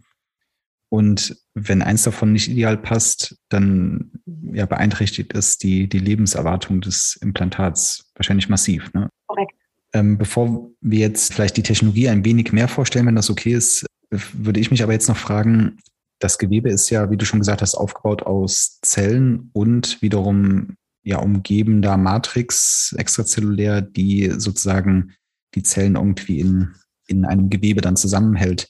[0.89, 4.11] Und wenn eins davon nicht ideal passt, dann
[4.53, 8.91] ja, beeinträchtigt es die, die Lebenserwartung des Implantats wahrscheinlich massiv.
[8.93, 9.09] Ne?
[9.27, 9.53] Korrekt.
[9.93, 13.85] Ähm, bevor wir jetzt vielleicht die Technologie ein wenig mehr vorstellen, wenn das okay ist,
[14.09, 15.77] würde ich mich aber jetzt noch fragen,
[16.19, 21.19] das Gewebe ist ja, wie du schon gesagt hast, aufgebaut aus Zellen und wiederum ja
[21.19, 25.13] umgebender Matrix extrazellulär, die sozusagen
[25.55, 26.75] die Zellen irgendwie in,
[27.07, 28.69] in einem Gewebe dann zusammenhält.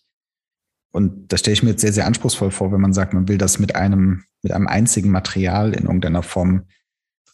[0.92, 3.38] Und das stelle ich mir jetzt sehr, sehr anspruchsvoll vor, wenn man sagt, man will
[3.38, 6.66] das mit einem, mit einem einzigen Material in irgendeiner Form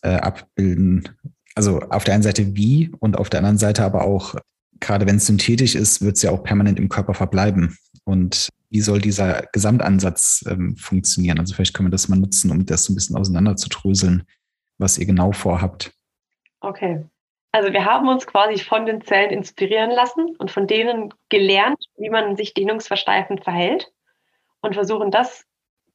[0.01, 1.09] äh, abbilden.
[1.55, 4.35] Also auf der einen Seite wie und auf der anderen Seite aber auch,
[4.79, 7.77] gerade wenn es synthetisch ist, wird es ja auch permanent im Körper verbleiben.
[8.05, 11.39] Und wie soll dieser Gesamtansatz ähm, funktionieren?
[11.39, 14.25] Also vielleicht können wir das mal nutzen, um das so ein bisschen auseinander zu dröseln
[14.77, 15.93] was ihr genau vorhabt.
[16.61, 17.05] Okay.
[17.51, 22.09] Also wir haben uns quasi von den Zellen inspirieren lassen und von denen gelernt, wie
[22.09, 23.91] man sich dehnungsversteifend verhält
[24.61, 25.45] und versuchen das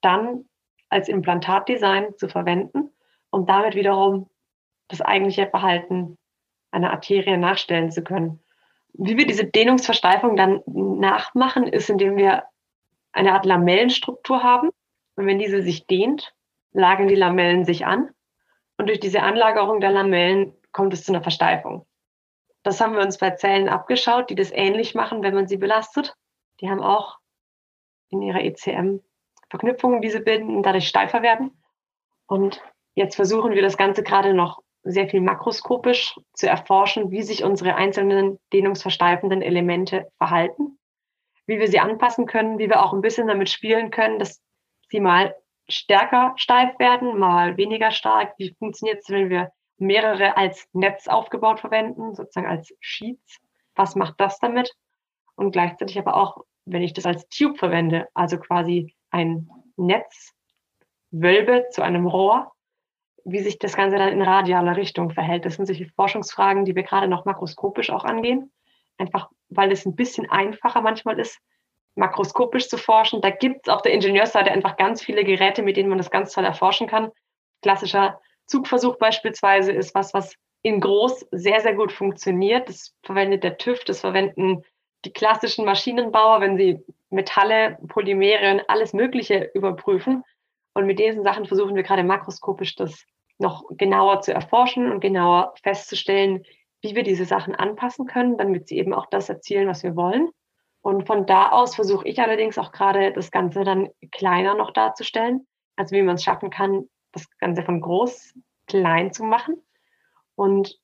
[0.01, 0.45] dann
[0.89, 2.91] als Implantatdesign zu verwenden,
[3.31, 4.31] um damit wiederum
[4.89, 6.17] das eigentliche Verhalten
[6.71, 8.41] einer Arterie nachstellen zu können.
[8.95, 12.45] Wie wir diese Dehnungsversteifung dann nachmachen, ist, indem wir
[13.13, 14.71] eine Art Lamellenstruktur haben.
[15.17, 16.35] Und wenn diese sich dehnt,
[16.73, 18.11] lagern die Lamellen sich an
[18.77, 21.87] und durch diese Anlagerung der Lamellen kommt es zu einer Versteifung.
[22.63, 26.15] Das haben wir uns bei Zellen abgeschaut, die das ähnlich machen, wenn man sie belastet.
[26.61, 27.19] Die haben auch
[28.11, 29.01] in ihrer ECM
[29.51, 31.63] Verknüpfungen, die sie bilden und dadurch steifer werden.
[32.27, 32.63] Und
[32.95, 37.75] jetzt versuchen wir das Ganze gerade noch sehr viel makroskopisch zu erforschen, wie sich unsere
[37.75, 40.79] einzelnen dehnungsversteifenden Elemente verhalten,
[41.47, 44.41] wie wir sie anpassen können, wie wir auch ein bisschen damit spielen können, dass
[44.91, 45.35] sie mal
[45.69, 48.35] stärker steif werden, mal weniger stark.
[48.39, 53.39] Wie funktioniert es, wenn wir mehrere als Netz aufgebaut verwenden, sozusagen als Sheets?
[53.75, 54.73] Was macht das damit?
[55.37, 61.83] Und gleichzeitig aber auch, wenn ich das als Tube verwende, also quasi ein Netzwölbe zu
[61.83, 62.53] einem Rohr,
[63.25, 65.45] wie sich das Ganze dann in radialer Richtung verhält.
[65.45, 68.53] Das sind solche Forschungsfragen, die wir gerade noch makroskopisch auch angehen.
[68.97, 71.39] Einfach, weil es ein bisschen einfacher manchmal ist,
[71.95, 73.21] makroskopisch zu forschen.
[73.21, 76.33] Da gibt es auf der Ingenieursseite einfach ganz viele Geräte, mit denen man das ganz
[76.33, 77.11] toll erforschen kann.
[77.63, 82.69] Klassischer Zugversuch beispielsweise ist was, was in groß sehr, sehr gut funktioniert.
[82.69, 84.65] Das verwendet der TÜV, das verwenden
[85.05, 90.25] die klassischen Maschinenbauer, wenn sie Metalle, Polymere und alles Mögliche überprüfen.
[90.79, 93.05] Und mit diesen Sachen versuchen wir gerade makroskopisch das
[93.39, 96.45] noch genauer zu erforschen und genauer festzustellen,
[96.83, 100.31] wie wir diese Sachen anpassen können, damit sie eben auch das erzielen, was wir wollen.
[100.81, 105.49] Und von da aus versuche ich allerdings auch gerade das Ganze dann kleiner noch darzustellen.
[105.75, 108.35] Also wie man es schaffen kann, das Ganze von groß
[108.69, 109.61] klein zu machen
[110.37, 110.79] und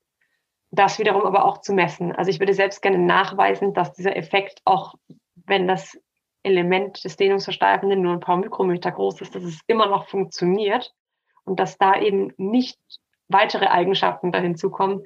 [0.72, 2.10] das wiederum aber auch zu messen.
[2.10, 4.96] Also ich würde selbst gerne nachweisen, dass dieser Effekt auch,
[5.46, 5.96] wenn das
[6.44, 10.94] Element des Dehnungsversteifenden nur ein paar Mikrometer groß ist, dass es immer noch funktioniert
[11.44, 12.78] und dass da eben nicht
[13.28, 15.04] weitere Eigenschaften dahin zukommen,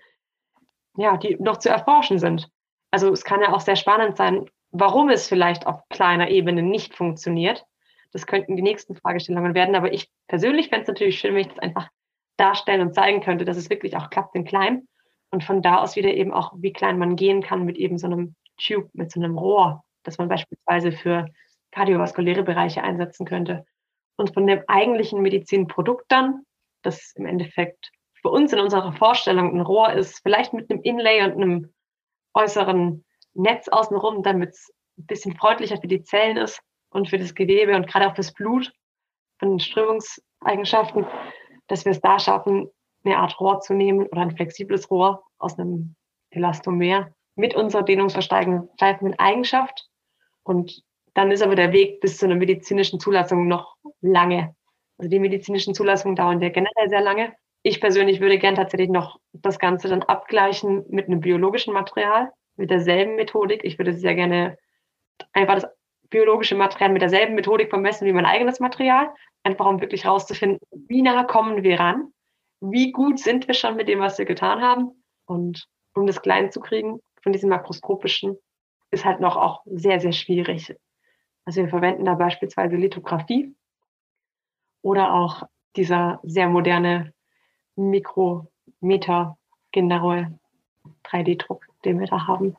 [0.97, 2.51] ja, die noch zu erforschen sind.
[2.91, 6.95] Also es kann ja auch sehr spannend sein, warum es vielleicht auf kleiner Ebene nicht
[6.95, 7.65] funktioniert.
[8.13, 9.77] Das könnten die nächsten Fragestellungen werden.
[9.77, 11.89] Aber ich persönlich fände es natürlich schön, wenn ich das einfach
[12.37, 14.89] darstellen und zeigen könnte, dass es wirklich auch klappt in klein.
[15.31, 18.07] Und von da aus wieder eben auch, wie klein man gehen kann mit eben so
[18.07, 21.27] einem Tube, mit so einem Rohr, das man beispielsweise für
[21.73, 23.65] kardiovaskuläre Bereiche einsetzen könnte.
[24.17, 26.43] Und von dem eigentlichen Medizinprodukt dann,
[26.83, 27.91] das im Endeffekt
[28.21, 31.73] für uns in unserer Vorstellung ein Rohr ist, vielleicht mit einem Inlay und einem
[32.35, 37.35] äußeren Netz außenrum, damit es ein bisschen freundlicher für die Zellen ist und für das
[37.35, 38.73] Gewebe und gerade auch fürs Blut,
[39.39, 41.07] von den Strömungseigenschaften,
[41.69, 42.71] dass wir es da schaffen,
[43.05, 45.95] eine Art Rohr zu nehmen oder ein flexibles Rohr aus einem
[46.31, 49.89] Elastomer mit unserer dehnungsversteigenden Eigenschaft.
[50.49, 50.83] Und
[51.13, 54.57] dann ist aber der Weg bis zu einer medizinischen Zulassung noch lange.
[54.97, 57.35] Also die medizinischen Zulassungen dauern ja generell sehr lange.
[57.63, 62.71] Ich persönlich würde gern tatsächlich noch das Ganze dann abgleichen mit einem biologischen Material, mit
[62.71, 63.63] derselben Methodik.
[63.63, 64.57] Ich würde sehr gerne
[65.35, 65.67] einfach das
[66.09, 69.11] biologische Material mit derselben Methodik vermessen wie mein eigenes Material,
[69.43, 72.11] einfach um wirklich rauszufinden, wie nah kommen wir ran,
[72.63, 75.05] wie gut sind wir schon mit dem, was wir getan haben.
[75.27, 78.39] Und um das klein zu kriegen von diesem makroskopischen,
[78.91, 80.75] ist halt noch auch sehr, sehr schwierig.
[81.45, 83.55] Also wir verwenden da beispielsweise Lithografie
[84.83, 85.43] oder auch
[85.77, 87.13] dieser sehr moderne
[87.77, 89.39] Mikrometer
[89.73, 90.39] genaue
[91.05, 92.57] 3D-Druck, den wir da haben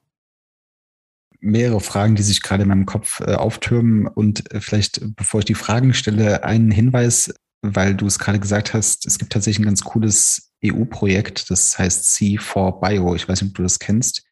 [1.41, 4.07] mehrere Fragen, die sich gerade in meinem Kopf äh, auftürmen.
[4.07, 8.73] Und äh, vielleicht, bevor ich die Fragen stelle, einen Hinweis, weil du es gerade gesagt
[8.73, 13.15] hast, es gibt tatsächlich ein ganz cooles EU-Projekt, das heißt C4Bio.
[13.15, 14.23] Ich weiß nicht, ob du das kennst,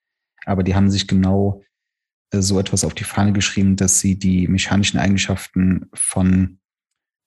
[0.45, 1.66] aber die haben sich genau äh,
[2.32, 6.60] so etwas auf die Fahne geschrieben, dass sie die mechanischen Eigenschaften von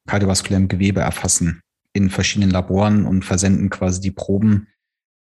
[0.08, 4.68] kardiovaskulärem Gewebe erfassen in verschiedenen Laboren und versenden quasi die Proben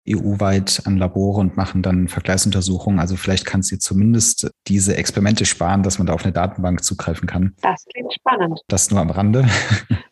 [0.08, 2.98] EU-weit an Labore und machen dann Vergleichsuntersuchungen.
[2.98, 7.26] Also vielleicht kannst du zumindest diese Experimente sparen, dass man da auf eine Datenbank zugreifen
[7.26, 7.54] kann.
[7.60, 8.60] Das klingt spannend.
[8.68, 9.46] Das nur am Rande.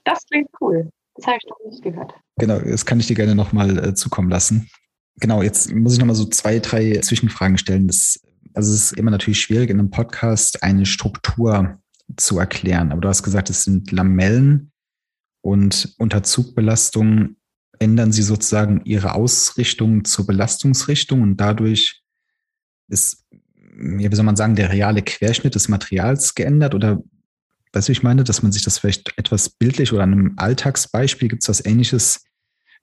[0.04, 0.88] Das klingt cool.
[1.16, 2.14] Das habe ich noch nicht gehört.
[2.38, 4.70] Genau, das kann ich dir gerne nochmal äh, zukommen lassen.
[5.18, 7.88] Genau, jetzt muss ich nochmal so zwei, drei Zwischenfragen stellen.
[7.88, 8.20] Das,
[8.56, 11.78] also es ist immer natürlich schwierig, in einem Podcast eine Struktur
[12.16, 12.90] zu erklären.
[12.90, 14.72] Aber du hast gesagt, es sind Lamellen
[15.42, 17.36] und unter Zugbelastung
[17.78, 22.02] ändern sie sozusagen ihre Ausrichtung zur Belastungsrichtung und dadurch
[22.88, 27.02] ist, wie soll man sagen, der reale Querschnitt des Materials geändert oder
[27.72, 31.42] du, ich meine, dass man sich das vielleicht etwas bildlich oder an einem Alltagsbeispiel gibt
[31.42, 32.24] es was ähnliches,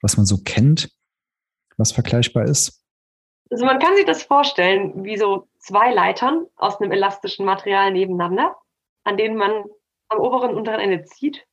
[0.02, 0.92] was man so kennt,
[1.78, 2.84] was vergleichbar ist?
[3.50, 8.56] Also man kann sich das vorstellen, wie so zwei Leitern aus einem elastischen Material nebeneinander,
[9.04, 9.64] an denen man
[10.10, 11.48] am oberen und unteren Ende zieht.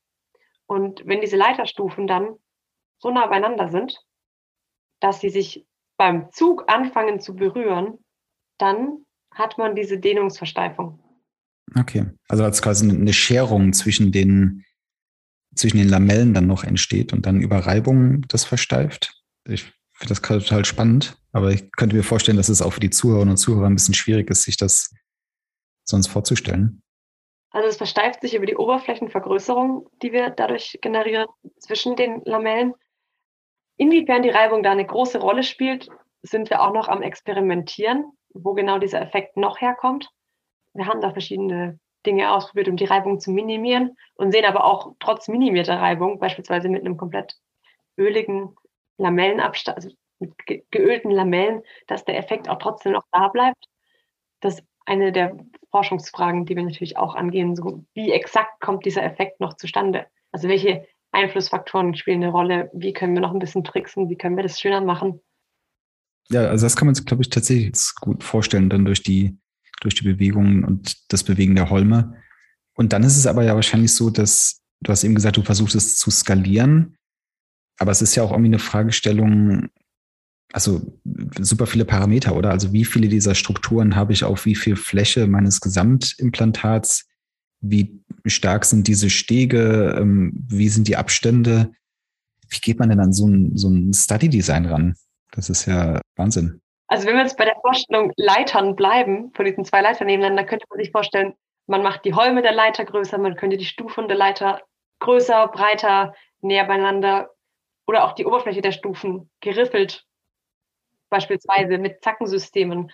[0.67, 2.37] Und wenn diese Leiterstufen dann
[2.99, 4.05] so nah beieinander sind,
[5.01, 8.05] dass sie sich beim Zug anfangen zu berühren,
[8.59, 10.99] dann hat man diese Dehnungsversteifung.
[11.79, 14.65] Okay, also als quasi eine Scherung zwischen den,
[15.55, 19.23] zwischen den Lamellen dann noch entsteht und dann über Reibung das versteift.
[19.45, 22.91] Ich finde das total spannend, aber ich könnte mir vorstellen, dass es auch für die
[22.91, 24.95] Zuhörerinnen und Zuhörer ein bisschen schwierig ist, sich das
[25.85, 26.83] sonst vorzustellen.
[27.51, 31.27] Also es versteift sich über die Oberflächenvergrößerung, die wir dadurch generieren
[31.59, 32.75] zwischen den Lamellen.
[33.77, 35.89] Inwiefern die Reibung da eine große Rolle spielt,
[36.23, 40.09] sind wir auch noch am Experimentieren, wo genau dieser Effekt noch herkommt.
[40.75, 44.95] Wir haben da verschiedene Dinge ausprobiert, um die Reibung zu minimieren und sehen aber auch
[45.01, 47.37] trotz minimierter Reibung, beispielsweise mit einem komplett
[47.99, 48.55] öligen
[49.01, 50.33] Lamellenabstand, also mit
[50.71, 53.65] geölten Lamellen, dass der Effekt auch trotzdem noch da bleibt.
[54.41, 55.37] Das ist eine der
[55.71, 57.57] Forschungsfragen, die wir natürlich auch angehen.
[57.57, 60.07] So, wie exakt kommt dieser Effekt noch zustande?
[60.33, 62.71] Also welche Einflussfaktoren spielen eine Rolle.
[62.73, 64.09] Wie können wir noch ein bisschen tricksen?
[64.09, 65.21] Wie können wir das schöner machen?
[66.31, 69.37] Ja, also das kann man sich, glaube ich, tatsächlich gut vorstellen, dann durch die,
[69.81, 72.23] durch die Bewegungen und das Bewegen der Holme.
[72.75, 75.75] Und dann ist es aber ja wahrscheinlich so, dass du hast eben gesagt, du versuchst
[75.75, 76.97] es zu skalieren.
[77.81, 79.71] Aber es ist ja auch irgendwie eine Fragestellung,
[80.53, 80.83] also
[81.39, 82.51] super viele Parameter, oder?
[82.51, 87.09] Also wie viele dieser Strukturen habe ich auf wie viel Fläche meines Gesamtimplantats?
[87.63, 89.97] Wie stark sind diese Stege?
[89.99, 91.73] Ähm, wie sind die Abstände?
[92.51, 94.95] Wie geht man denn an so ein, so ein Study-Design ran?
[95.33, 96.61] Das ist ja Wahnsinn.
[96.87, 100.67] Also wenn wir jetzt bei der Vorstellung Leitern bleiben, von diesen zwei Leitern nebeneinander, könnte
[100.69, 101.33] man sich vorstellen,
[101.67, 104.61] man macht die Holme der Leiter größer, man könnte die Stufen der Leiter
[104.99, 107.31] größer, breiter, näher beieinander
[107.91, 110.07] oder auch die Oberfläche der Stufen geriffelt,
[111.09, 112.93] beispielsweise mit Zackensystemen.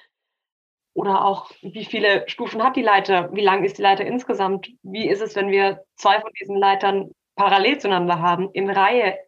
[0.94, 3.30] Oder auch, wie viele Stufen hat die Leiter?
[3.34, 4.70] Wie lang ist die Leiter insgesamt?
[4.82, 9.18] Wie ist es, wenn wir zwei von diesen Leitern parallel zueinander haben, in Reihe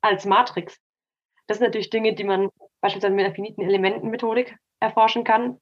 [0.00, 0.78] als Matrix?
[1.48, 5.60] Das sind natürlich Dinge, die man beispielsweise mit der finiten Elementenmethodik erforschen kann.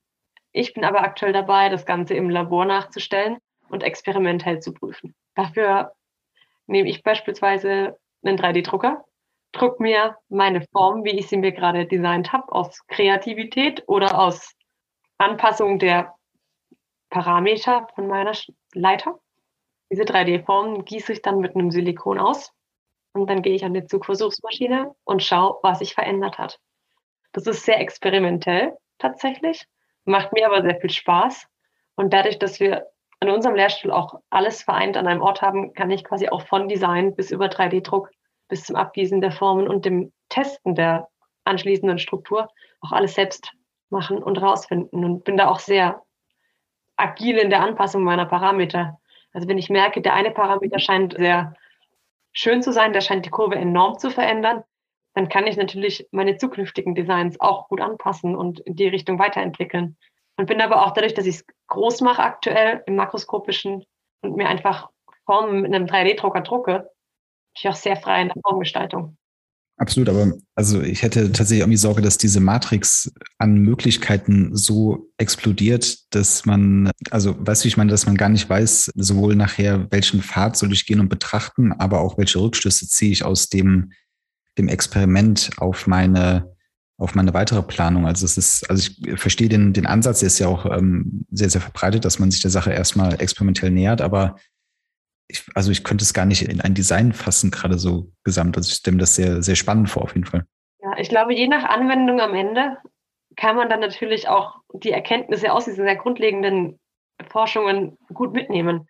[0.52, 3.38] Ich bin aber aktuell dabei, das Ganze im Labor nachzustellen
[3.70, 5.14] und experimentell zu prüfen.
[5.34, 5.94] Dafür
[6.66, 9.06] nehme ich beispielsweise einen 3D-Drucker,
[9.52, 14.54] druck mir meine Form, wie ich sie mir gerade designt habe, aus Kreativität oder aus
[15.18, 16.14] Anpassung der
[17.10, 18.32] Parameter von meiner
[18.74, 19.18] Leiter.
[19.90, 22.52] Diese 3D-Formen gieße ich dann mit einem Silikon aus
[23.12, 26.58] und dann gehe ich an die Zugversuchsmaschine und schaue, was sich verändert hat.
[27.32, 29.66] Das ist sehr experimentell tatsächlich,
[30.04, 31.46] macht mir aber sehr viel Spaß.
[31.94, 32.86] Und dadurch, dass wir
[33.20, 36.68] an unserem Lehrstuhl auch alles vereint an einem Ort haben, kann ich quasi auch von
[36.68, 38.10] Design bis über 3D-Druck
[38.52, 41.08] bis zum Abgießen der Formen und dem Testen der
[41.44, 42.50] anschließenden Struktur
[42.82, 43.50] auch alles selbst
[43.88, 46.02] machen und rausfinden und bin da auch sehr
[46.96, 49.00] agil in der Anpassung meiner Parameter.
[49.32, 51.54] Also wenn ich merke, der eine Parameter scheint sehr
[52.32, 54.64] schön zu sein, der scheint die Kurve enorm zu verändern,
[55.14, 59.96] dann kann ich natürlich meine zukünftigen Designs auch gut anpassen und in die Richtung weiterentwickeln.
[60.36, 63.86] Und bin aber auch dadurch, dass ich es groß mache aktuell im makroskopischen
[64.20, 64.90] und mir einfach
[65.24, 66.90] Formen mit einem 3D-Drucker drucke,
[67.54, 69.16] bin ich auch sehr frei in der Formgestaltung.
[69.78, 76.14] Absolut, aber also ich hätte tatsächlich irgendwie Sorge, dass diese Matrix an Möglichkeiten so explodiert,
[76.14, 80.22] dass man, also weißt du, ich meine, dass man gar nicht weiß, sowohl nachher, welchen
[80.22, 83.92] Pfad soll ich gehen und betrachten, aber auch welche Rückschlüsse ziehe ich aus dem,
[84.56, 86.54] dem Experiment auf meine,
[86.98, 88.06] auf meine weitere Planung.
[88.06, 91.50] Also es ist, also ich verstehe den, den Ansatz, der ist ja auch ähm, sehr,
[91.50, 94.36] sehr verbreitet, dass man sich der Sache erstmal experimentell nähert, aber
[95.32, 98.56] ich, also ich könnte es gar nicht in ein Design fassen, gerade so gesamt.
[98.56, 100.46] Also ich stelle mir das sehr, sehr spannend vor, auf jeden Fall.
[100.82, 102.76] Ja, ich glaube, je nach Anwendung am Ende
[103.36, 106.78] kann man dann natürlich auch die Erkenntnisse aus diesen sehr grundlegenden
[107.28, 108.88] Forschungen gut mitnehmen.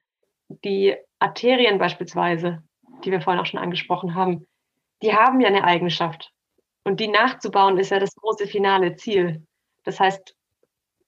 [0.49, 2.63] Die Arterien beispielsweise,
[3.05, 4.47] die wir vorhin auch schon angesprochen haben,
[5.03, 6.33] die haben ja eine Eigenschaft.
[6.85, 9.47] Und die nachzubauen ist ja das große finale Ziel.
[9.85, 10.35] Das heißt,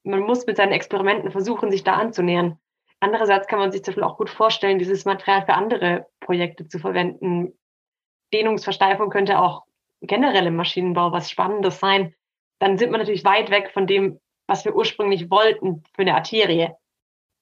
[0.05, 2.59] man muss mit seinen Experimenten versuchen, sich da anzunähern.
[3.05, 6.79] Andererseits kann man sich zum Beispiel auch gut vorstellen, dieses Material für andere Projekte zu
[6.79, 7.53] verwenden.
[8.33, 9.65] Dehnungsversteifung könnte auch
[10.01, 12.15] generell im Maschinenbau was Spannendes sein.
[12.61, 16.71] Dann sind wir natürlich weit weg von dem, was wir ursprünglich wollten für eine Arterie.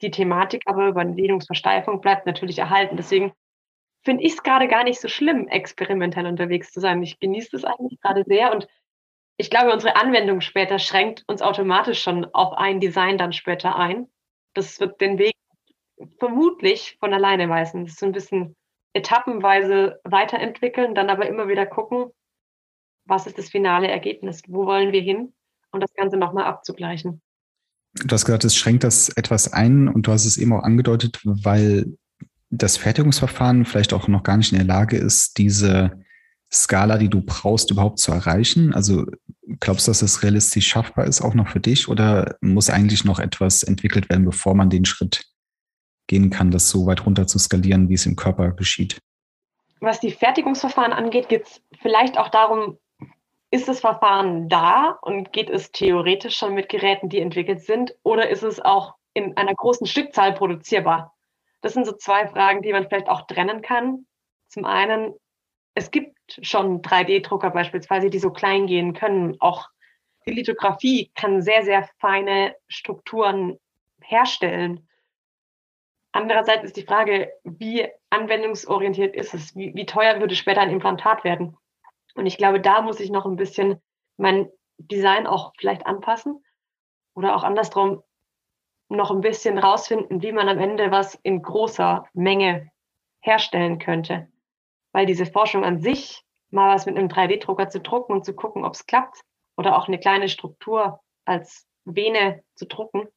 [0.00, 2.96] Die Thematik aber über eine Dehnungsversteifung bleibt natürlich erhalten.
[2.96, 3.32] Deswegen
[4.04, 7.00] finde ich es gerade gar nicht so schlimm, experimentell unterwegs zu sein.
[7.04, 8.66] Ich genieße das eigentlich gerade sehr und
[9.36, 14.08] ich glaube, unsere Anwendung später schränkt uns automatisch schon auf ein Design dann später ein.
[14.54, 15.34] Das wird den Weg
[16.18, 18.56] vermutlich von alleine ist so ein bisschen
[18.92, 22.10] etappenweise weiterentwickeln, dann aber immer wieder gucken,
[23.04, 25.32] was ist das finale Ergebnis, wo wollen wir hin
[25.70, 27.22] und das Ganze nochmal abzugleichen.
[27.94, 31.20] Du hast gesagt, es schränkt das etwas ein und du hast es eben auch angedeutet,
[31.24, 31.96] weil
[32.50, 36.02] das Fertigungsverfahren vielleicht auch noch gar nicht in der Lage ist, diese
[36.52, 38.74] Skala, die du brauchst, überhaupt zu erreichen?
[38.74, 39.06] Also
[39.60, 41.88] glaubst du, dass das realistisch schaffbar ist, auch noch für dich?
[41.88, 45.31] Oder muss eigentlich noch etwas entwickelt werden, bevor man den Schritt
[46.12, 48.98] gehen kann, das so weit runter zu skalieren, wie es im Körper geschieht.
[49.80, 52.76] Was die Fertigungsverfahren angeht, geht es vielleicht auch darum,
[53.50, 58.28] ist das Verfahren da und geht es theoretisch schon mit Geräten, die entwickelt sind, oder
[58.28, 61.14] ist es auch in einer großen Stückzahl produzierbar?
[61.62, 64.04] Das sind so zwei Fragen, die man vielleicht auch trennen kann.
[64.48, 65.14] Zum einen,
[65.74, 69.40] es gibt schon 3D-Drucker beispielsweise, die so klein gehen können.
[69.40, 69.66] Auch
[70.26, 73.58] die Lithografie kann sehr, sehr feine Strukturen
[74.02, 74.86] herstellen.
[76.12, 79.56] Andererseits ist die Frage, wie anwendungsorientiert ist es?
[79.56, 81.56] Wie, wie teuer würde später ein Implantat werden?
[82.14, 83.80] Und ich glaube, da muss ich noch ein bisschen
[84.18, 86.44] mein Design auch vielleicht anpassen
[87.14, 88.02] oder auch andersrum
[88.88, 92.70] noch ein bisschen rausfinden, wie man am Ende was in großer Menge
[93.20, 94.28] herstellen könnte.
[94.92, 98.66] Weil diese Forschung an sich, mal was mit einem 3D-Drucker zu drucken und zu gucken,
[98.66, 99.22] ob es klappt,
[99.56, 103.08] oder auch eine kleine Struktur als Vene zu drucken,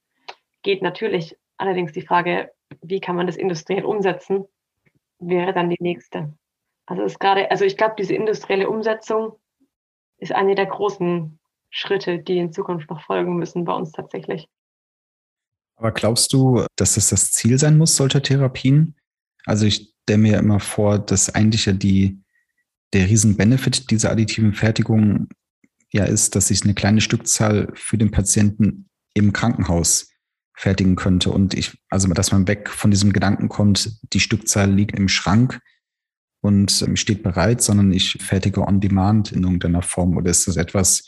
[0.64, 1.38] geht natürlich.
[1.58, 2.52] Allerdings die Frage,
[2.82, 4.46] wie kann man das industriell umsetzen,
[5.20, 6.34] wäre dann die nächste.
[6.86, 9.34] Also ist gerade, also ich glaube, diese industrielle Umsetzung
[10.18, 11.40] ist eine der großen
[11.70, 14.48] Schritte, die in Zukunft noch folgen müssen bei uns tatsächlich.
[15.78, 18.96] Aber glaubst du, dass das das Ziel sein muss, solcher Therapien?
[19.46, 22.22] Also ich stelle mir immer vor, dass eigentlich ja die,
[22.94, 25.28] der Riesen-Benefit dieser additiven Fertigung
[25.92, 30.10] ja ist, dass sich eine kleine Stückzahl für den Patienten im Krankenhaus
[30.56, 31.32] fertigen könnte.
[31.32, 35.60] Und ich, also dass man weg von diesem Gedanken kommt, die Stückzahl liegt im Schrank
[36.42, 40.16] und ähm, steht bereit, sondern ich fertige on demand in irgendeiner Form.
[40.16, 41.08] Oder ist das etwas,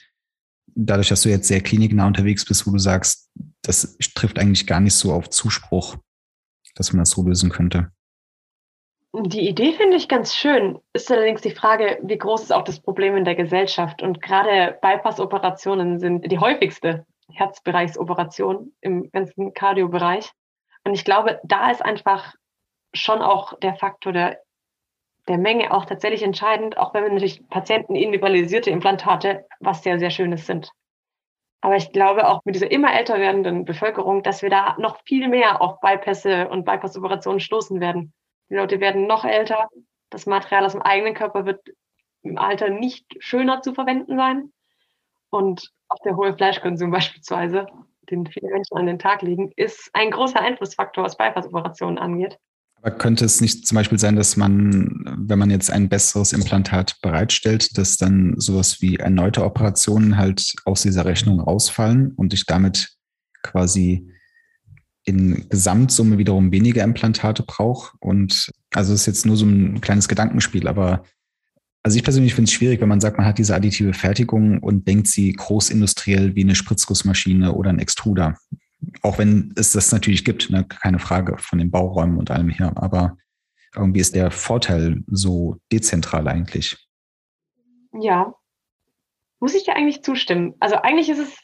[0.66, 3.30] dadurch, dass du jetzt sehr kliniknah unterwegs bist, wo du sagst,
[3.62, 5.98] das trifft eigentlich gar nicht so auf Zuspruch,
[6.76, 7.92] dass man das so lösen könnte?
[9.14, 10.78] Die Idee finde ich ganz schön.
[10.94, 14.04] Ist allerdings die Frage, wie groß ist auch das Problem in der Gesellschaft?
[14.04, 20.32] Und gerade Bypass-Operationen sind die häufigste Herzbereichsoperation im ganzen Kardiobereich.
[20.84, 22.34] Und ich glaube, da ist einfach
[22.94, 24.40] schon auch der Faktor der,
[25.28, 30.10] der Menge auch tatsächlich entscheidend, auch wenn wir natürlich Patienten individualisierte Implantate, was sehr, sehr
[30.10, 30.72] Schönes sind.
[31.62, 35.28] Aber ich glaube auch mit dieser immer älter werdenden Bevölkerung, dass wir da noch viel
[35.28, 38.14] mehr auf Bypässe und Bypass-Operationen stoßen werden.
[38.50, 39.68] Die Leute werden noch älter.
[40.10, 41.62] Das Material aus dem eigenen Körper wird
[42.22, 44.54] im Alter nicht schöner zu verwenden sein.
[45.30, 47.68] Und auch der hohe Fleischkonsum beispielsweise,
[48.10, 52.38] den viele Menschen an den Tag legen, ist ein großer Einflussfaktor, was Bypass-Operationen angeht.
[52.82, 56.98] Aber könnte es nicht zum Beispiel sein, dass man, wenn man jetzt ein besseres Implantat
[57.02, 62.96] bereitstellt, dass dann sowas wie erneute Operationen halt aus dieser Rechnung rausfallen und ich damit
[63.42, 64.12] quasi
[65.06, 67.98] in Gesamtsumme wiederum weniger Implantate brauche?
[68.00, 71.04] Und also es ist jetzt nur so ein kleines Gedankenspiel, aber
[71.84, 74.88] also ich persönlich finde es schwierig, wenn man sagt, man hat diese additive Fertigung und
[74.88, 78.38] denkt sie großindustriell wie eine Spritzgussmaschine oder ein Extruder.
[79.02, 80.66] Auch wenn es das natürlich gibt, ne?
[80.66, 82.74] keine Frage von den Bauräumen und allem her.
[82.76, 83.18] Aber
[83.76, 86.78] irgendwie ist der Vorteil so dezentral eigentlich.
[87.94, 88.34] Ja,
[89.40, 90.56] muss ich dir eigentlich zustimmen.
[90.60, 91.38] Also eigentlich ist es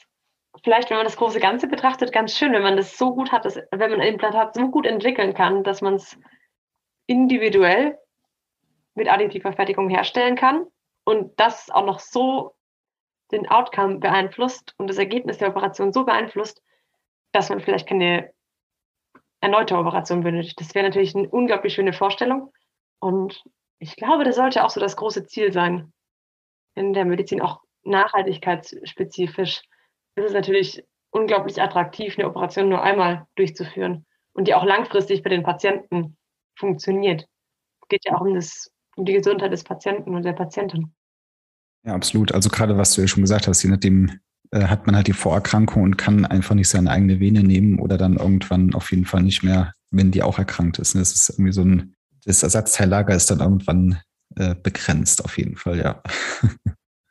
[0.64, 3.46] vielleicht, wenn man das große Ganze betrachtet, ganz schön, wenn man das so gut hat,
[3.46, 6.18] dass, wenn man ein Implantat so gut entwickeln kann, dass man es
[7.08, 7.98] individuell
[8.96, 10.66] mit additiver Fertigung herstellen kann
[11.04, 12.56] und das auch noch so
[13.32, 16.62] den Outcome beeinflusst und das Ergebnis der Operation so beeinflusst,
[17.32, 18.32] dass man vielleicht keine
[19.42, 20.60] erneute Operation benötigt.
[20.60, 22.54] Das wäre natürlich eine unglaublich schöne Vorstellung.
[23.00, 23.44] Und
[23.80, 25.92] ich glaube, das sollte auch so das große Ziel sein.
[26.76, 29.62] In der Medizin auch nachhaltigkeitsspezifisch
[30.16, 35.30] ist es natürlich unglaublich attraktiv, eine Operation nur einmal durchzuführen und die auch langfristig bei
[35.30, 36.18] den Patienten
[36.56, 37.28] funktioniert.
[37.82, 40.94] Es geht ja auch um, das, um die Gesundheit des Patienten und der Patientin.
[41.86, 42.32] Ja, absolut.
[42.32, 44.20] Also gerade was du ja schon gesagt hast, je nachdem,
[44.52, 47.98] äh, hat man halt die Vorerkrankung und kann einfach nicht seine eigene Vene nehmen oder
[47.98, 50.96] dann irgendwann auf jeden Fall nicht mehr, wenn die auch erkrankt ist.
[50.96, 54.00] Das ist irgendwie so ein, das Ersatzteillager ist dann irgendwann
[54.36, 56.02] äh, begrenzt, auf jeden Fall, ja.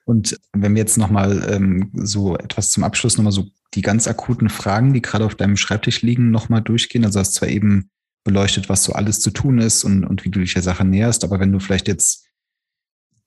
[0.04, 4.48] Und wenn wir jetzt nochmal ähm, so etwas zum Abschluss nochmal so die ganz akuten
[4.48, 7.04] Fragen, die gerade auf deinem Schreibtisch liegen, nochmal durchgehen.
[7.04, 7.90] Also hast zwar eben
[8.24, 11.24] beleuchtet, was so alles zu tun ist und, und wie du dich der Sache näherst,
[11.24, 12.26] aber wenn du vielleicht jetzt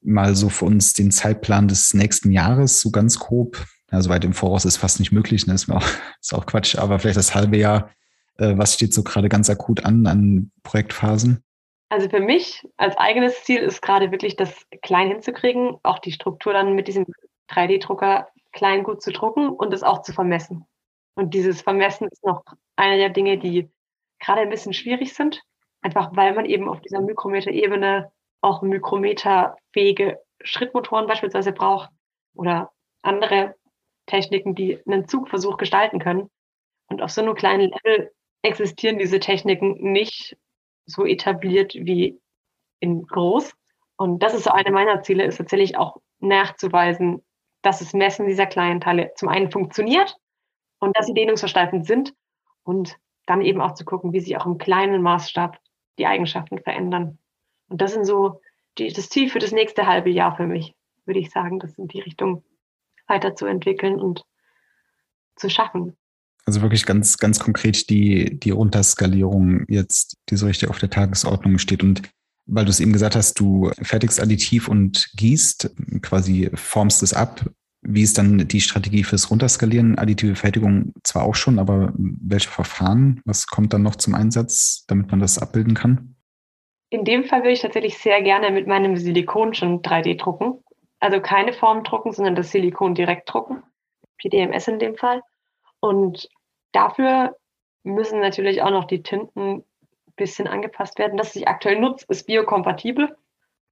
[0.02, 4.34] mal so für uns den Zeitplan des nächsten Jahres so ganz grob also weit im
[4.34, 5.54] Voraus ist fast nicht möglich, ne?
[5.54, 5.84] ist, auch,
[6.22, 7.90] ist auch Quatsch, aber vielleicht das halbe Jahr,
[8.38, 11.44] äh, was steht so gerade ganz akut an, an Projektphasen?
[11.90, 16.54] Also für mich als eigenes Ziel ist gerade wirklich das klein hinzukriegen, auch die Struktur
[16.54, 17.06] dann mit diesem
[17.50, 20.66] 3D-Drucker klein gut zu drucken und es auch zu vermessen.
[21.16, 22.44] Und dieses Vermessen ist noch
[22.76, 23.70] eine der Dinge, die
[24.20, 25.42] gerade ein bisschen schwierig sind,
[25.82, 28.12] einfach weil man eben auf dieser Mikrometer-Ebene
[28.42, 31.90] auch mikrometerfähige Schrittmotoren beispielsweise braucht
[32.36, 33.56] oder andere
[34.06, 36.30] Techniken, die einen Zugversuch gestalten können.
[36.88, 38.12] Und auf so einem kleinen Level
[38.44, 40.38] existieren diese Techniken nicht
[40.86, 42.20] so etabliert wie
[42.80, 43.56] in groß.
[43.98, 47.24] Und das ist so eine meiner Ziele, ist tatsächlich auch nachzuweisen,
[47.62, 50.16] dass das Messen dieser kleinen Teile zum einen funktioniert
[50.80, 52.14] und dass sie dehnungsversteifend sind
[52.64, 55.60] und dann eben auch zu gucken, wie sich auch im kleinen Maßstab
[55.98, 57.18] die Eigenschaften verändern.
[57.70, 58.42] Und das sind so
[58.78, 61.60] die, das Ziel für das nächste halbe Jahr für mich, würde ich sagen.
[61.60, 62.44] Das sind die Richtungen,
[63.08, 64.24] weiterzuentwickeln und
[65.36, 65.96] zu schaffen.
[66.46, 71.58] Also wirklich ganz, ganz konkret die, die Runterskalierung jetzt, die so richtig auf der Tagesordnung
[71.58, 71.84] steht.
[71.84, 72.04] Und
[72.46, 75.72] weil du es eben gesagt hast, du fertigst additiv und gießt,
[76.02, 77.50] quasi formst es ab.
[77.88, 79.98] Wie ist dann die Strategie fürs Runterskalieren?
[80.00, 83.22] Additive Fertigung zwar auch schon, aber welche Verfahren?
[83.26, 86.16] Was kommt dann noch zum Einsatz, damit man das abbilden kann?
[86.90, 90.64] In dem Fall würde ich tatsächlich sehr gerne mit meinem Silikon schon 3D drucken.
[91.00, 93.62] Also keine Form drucken, sondern das Silikon direkt drucken.
[94.18, 95.22] PDMS in dem Fall.
[95.80, 96.30] Und
[96.72, 97.36] dafür
[97.84, 99.64] müssen natürlich auch noch die Tinten ein
[100.16, 101.18] bisschen angepasst werden.
[101.18, 103.16] Das, was ich aktuell nutze, ist biokompatibel.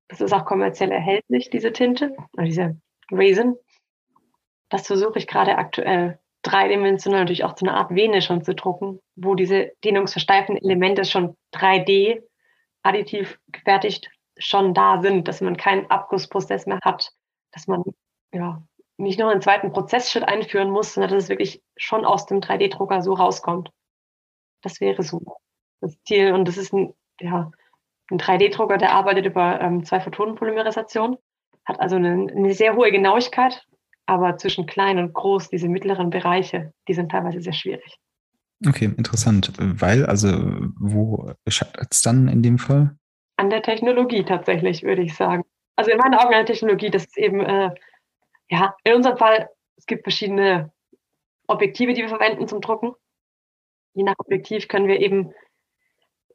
[0.08, 2.78] Das ist auch kommerziell erhältlich, diese Tinte, oder diese
[3.12, 3.56] Resin.
[4.74, 9.00] Das versuche ich gerade aktuell dreidimensional natürlich auch zu einer Art Vene schon zu drucken,
[9.16, 12.24] wo diese dehnungsversteifenden Elemente schon 3D
[12.82, 17.12] additiv gefertigt schon da sind, dass man keinen Abgussprozess mehr hat,
[17.52, 17.84] dass man
[18.34, 18.64] ja
[18.98, 23.04] nicht noch einen zweiten Prozessschritt einführen muss, sondern dass es wirklich schon aus dem 3D-Drucker
[23.04, 23.70] so rauskommt.
[24.64, 25.22] Das wäre so
[25.82, 26.34] das Ziel.
[26.34, 27.52] Und das ist ein, ja,
[28.10, 31.20] ein 3D-Drucker, der arbeitet über ähm, zwei Photonenpolymerisation,
[31.64, 33.68] hat also eine, eine sehr hohe Genauigkeit,
[34.06, 37.98] aber zwischen klein und groß, diese mittleren Bereiche, die sind teilweise sehr schwierig.
[38.68, 39.52] Okay, interessant.
[39.58, 40.30] Weil, also,
[40.80, 42.96] wo scheitert es dann in dem Fall?
[43.38, 45.44] An der Technologie tatsächlich, würde ich sagen.
[45.76, 47.72] Also in meinen Augen eine Technologie, das ist eben, äh,
[48.50, 50.72] ja, in unserem Fall, es gibt verschiedene
[51.48, 52.94] Objektive, die wir verwenden zum Drucken.
[53.96, 55.34] Je nach Objektiv können wir eben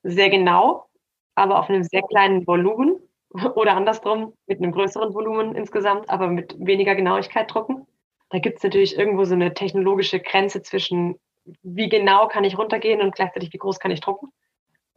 [0.02, 0.88] sehr genau,
[1.34, 2.98] aber auf einem sehr kleinen Volumen
[3.30, 7.86] oder andersrum mit einem größeren Volumen insgesamt, aber mit weniger Genauigkeit drucken.
[8.30, 11.16] Da gibt es natürlich irgendwo so eine technologische Grenze zwischen,
[11.62, 14.28] wie genau kann ich runtergehen und gleichzeitig, wie groß kann ich drucken.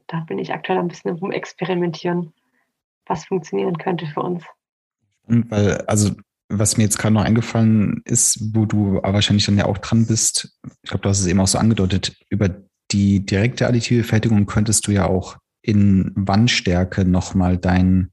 [0.08, 2.34] Da bin ich aktuell ein bisschen rumexperimentieren,
[3.06, 4.44] was funktionieren könnte für uns.
[5.28, 6.12] Weil, also
[6.50, 10.60] was mir jetzt gerade noch eingefallen ist, wo du wahrscheinlich dann ja auch dran bist,
[10.84, 12.50] ich glaube, du hast es eben auch so angedeutet, über
[12.92, 18.12] die direkte additive Fertigung könntest du ja auch in Wandstärke nochmal dein,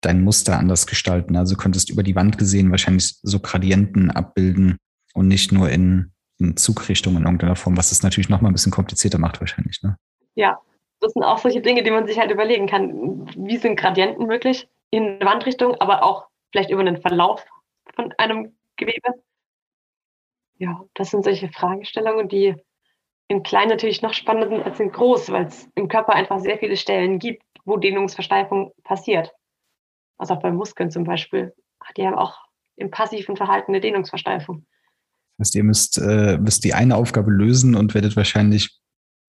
[0.00, 1.36] dein Muster anders gestalten.
[1.36, 4.78] Also könntest über die Wand gesehen wahrscheinlich so Gradienten abbilden
[5.14, 8.72] und nicht nur in, in Zugrichtung in irgendeiner Form, was es natürlich nochmal ein bisschen
[8.72, 9.82] komplizierter macht wahrscheinlich.
[9.82, 9.96] Ne?
[10.34, 10.60] Ja,
[11.00, 13.26] das sind auch solche Dinge, die man sich halt überlegen kann.
[13.36, 17.44] Wie sind Gradienten möglich in Wandrichtung, aber auch vielleicht über den Verlauf
[17.94, 19.14] von einem Gewebe?
[20.58, 22.56] Ja, das sind solche Fragestellungen, die
[23.28, 26.58] in klein natürlich noch spannender sind als in groß, weil es im Körper einfach sehr
[26.58, 29.32] viele Stellen gibt, wo Dehnungsversteifung passiert.
[30.18, 31.54] Also auch bei Muskeln zum Beispiel.
[31.96, 32.36] Die haben auch
[32.76, 34.66] im passiven Verhalten eine Dehnungsversteifung.
[35.38, 38.78] Das heißt, ihr müsst, äh, müsst die eine Aufgabe lösen und werdet wahrscheinlich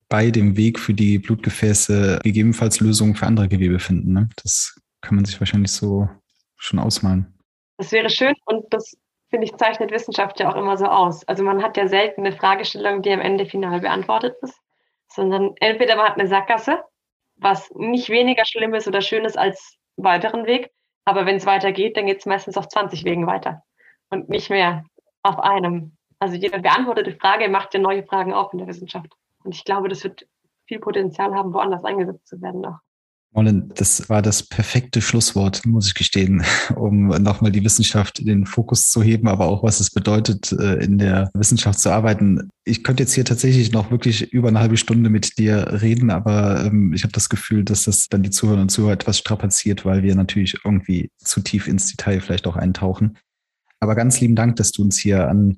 [0.10, 4.14] bei dem Weg für die Blutgefäße gegebenenfalls Lösungen für andere Gewebe finden.
[4.14, 4.30] Ne?
[4.42, 6.10] Das kann man sich wahrscheinlich so
[6.56, 7.40] schon ausmalen.
[7.78, 8.98] Das wäre schön und das
[9.30, 11.26] finde ich, zeichnet Wissenschaft ja auch immer so aus.
[11.28, 14.60] Also man hat ja selten eine Fragestellung, die am Ende final beantwortet ist,
[15.08, 16.80] sondern entweder man hat eine Sackgasse,
[17.36, 20.72] was nicht weniger schlimm ist oder schön ist als weiteren Weg,
[21.10, 23.64] aber wenn es weitergeht, dann geht es meistens auf 20 Wegen weiter
[24.12, 24.86] und nicht mehr
[25.24, 25.97] auf einem.
[26.20, 29.12] Also jede beantwortete Frage macht ja neue Fragen auf in der Wissenschaft.
[29.43, 30.28] Und ich glaube, das wird
[30.68, 32.78] viel Potenzial haben, woanders eingesetzt zu werden auch.
[33.32, 36.44] Mollen, das war das perfekte Schlusswort, muss ich gestehen,
[36.76, 40.84] um nochmal die Wissenschaft in den Fokus zu heben, aber auch was es bedeutet, äh,
[40.84, 42.50] in der Wissenschaft zu arbeiten.
[42.66, 46.66] Ich könnte jetzt hier tatsächlich noch wirklich über eine halbe Stunde mit dir reden, aber
[46.66, 50.02] ähm, ich habe das Gefühl, dass das dann die Zuhörer und Zuhörer etwas strapaziert, weil
[50.02, 53.18] wir natürlich irgendwie zu tief ins Detail vielleicht auch eintauchen.
[53.80, 55.58] Aber ganz lieben Dank, dass du uns hier an,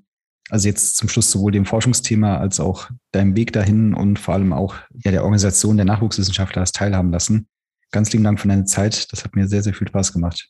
[0.50, 4.52] also jetzt zum Schluss sowohl dem Forschungsthema als auch deinem Weg dahin und vor allem
[4.52, 7.48] auch ja, der Organisation der Nachwuchswissenschaftler hast teilhaben lassen
[7.92, 9.12] ganz lieben Dank für deine Zeit.
[9.12, 10.50] Das hat mir sehr, sehr viel Spaß gemacht.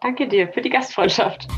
[0.00, 1.48] Danke dir für die Gastfreundschaft.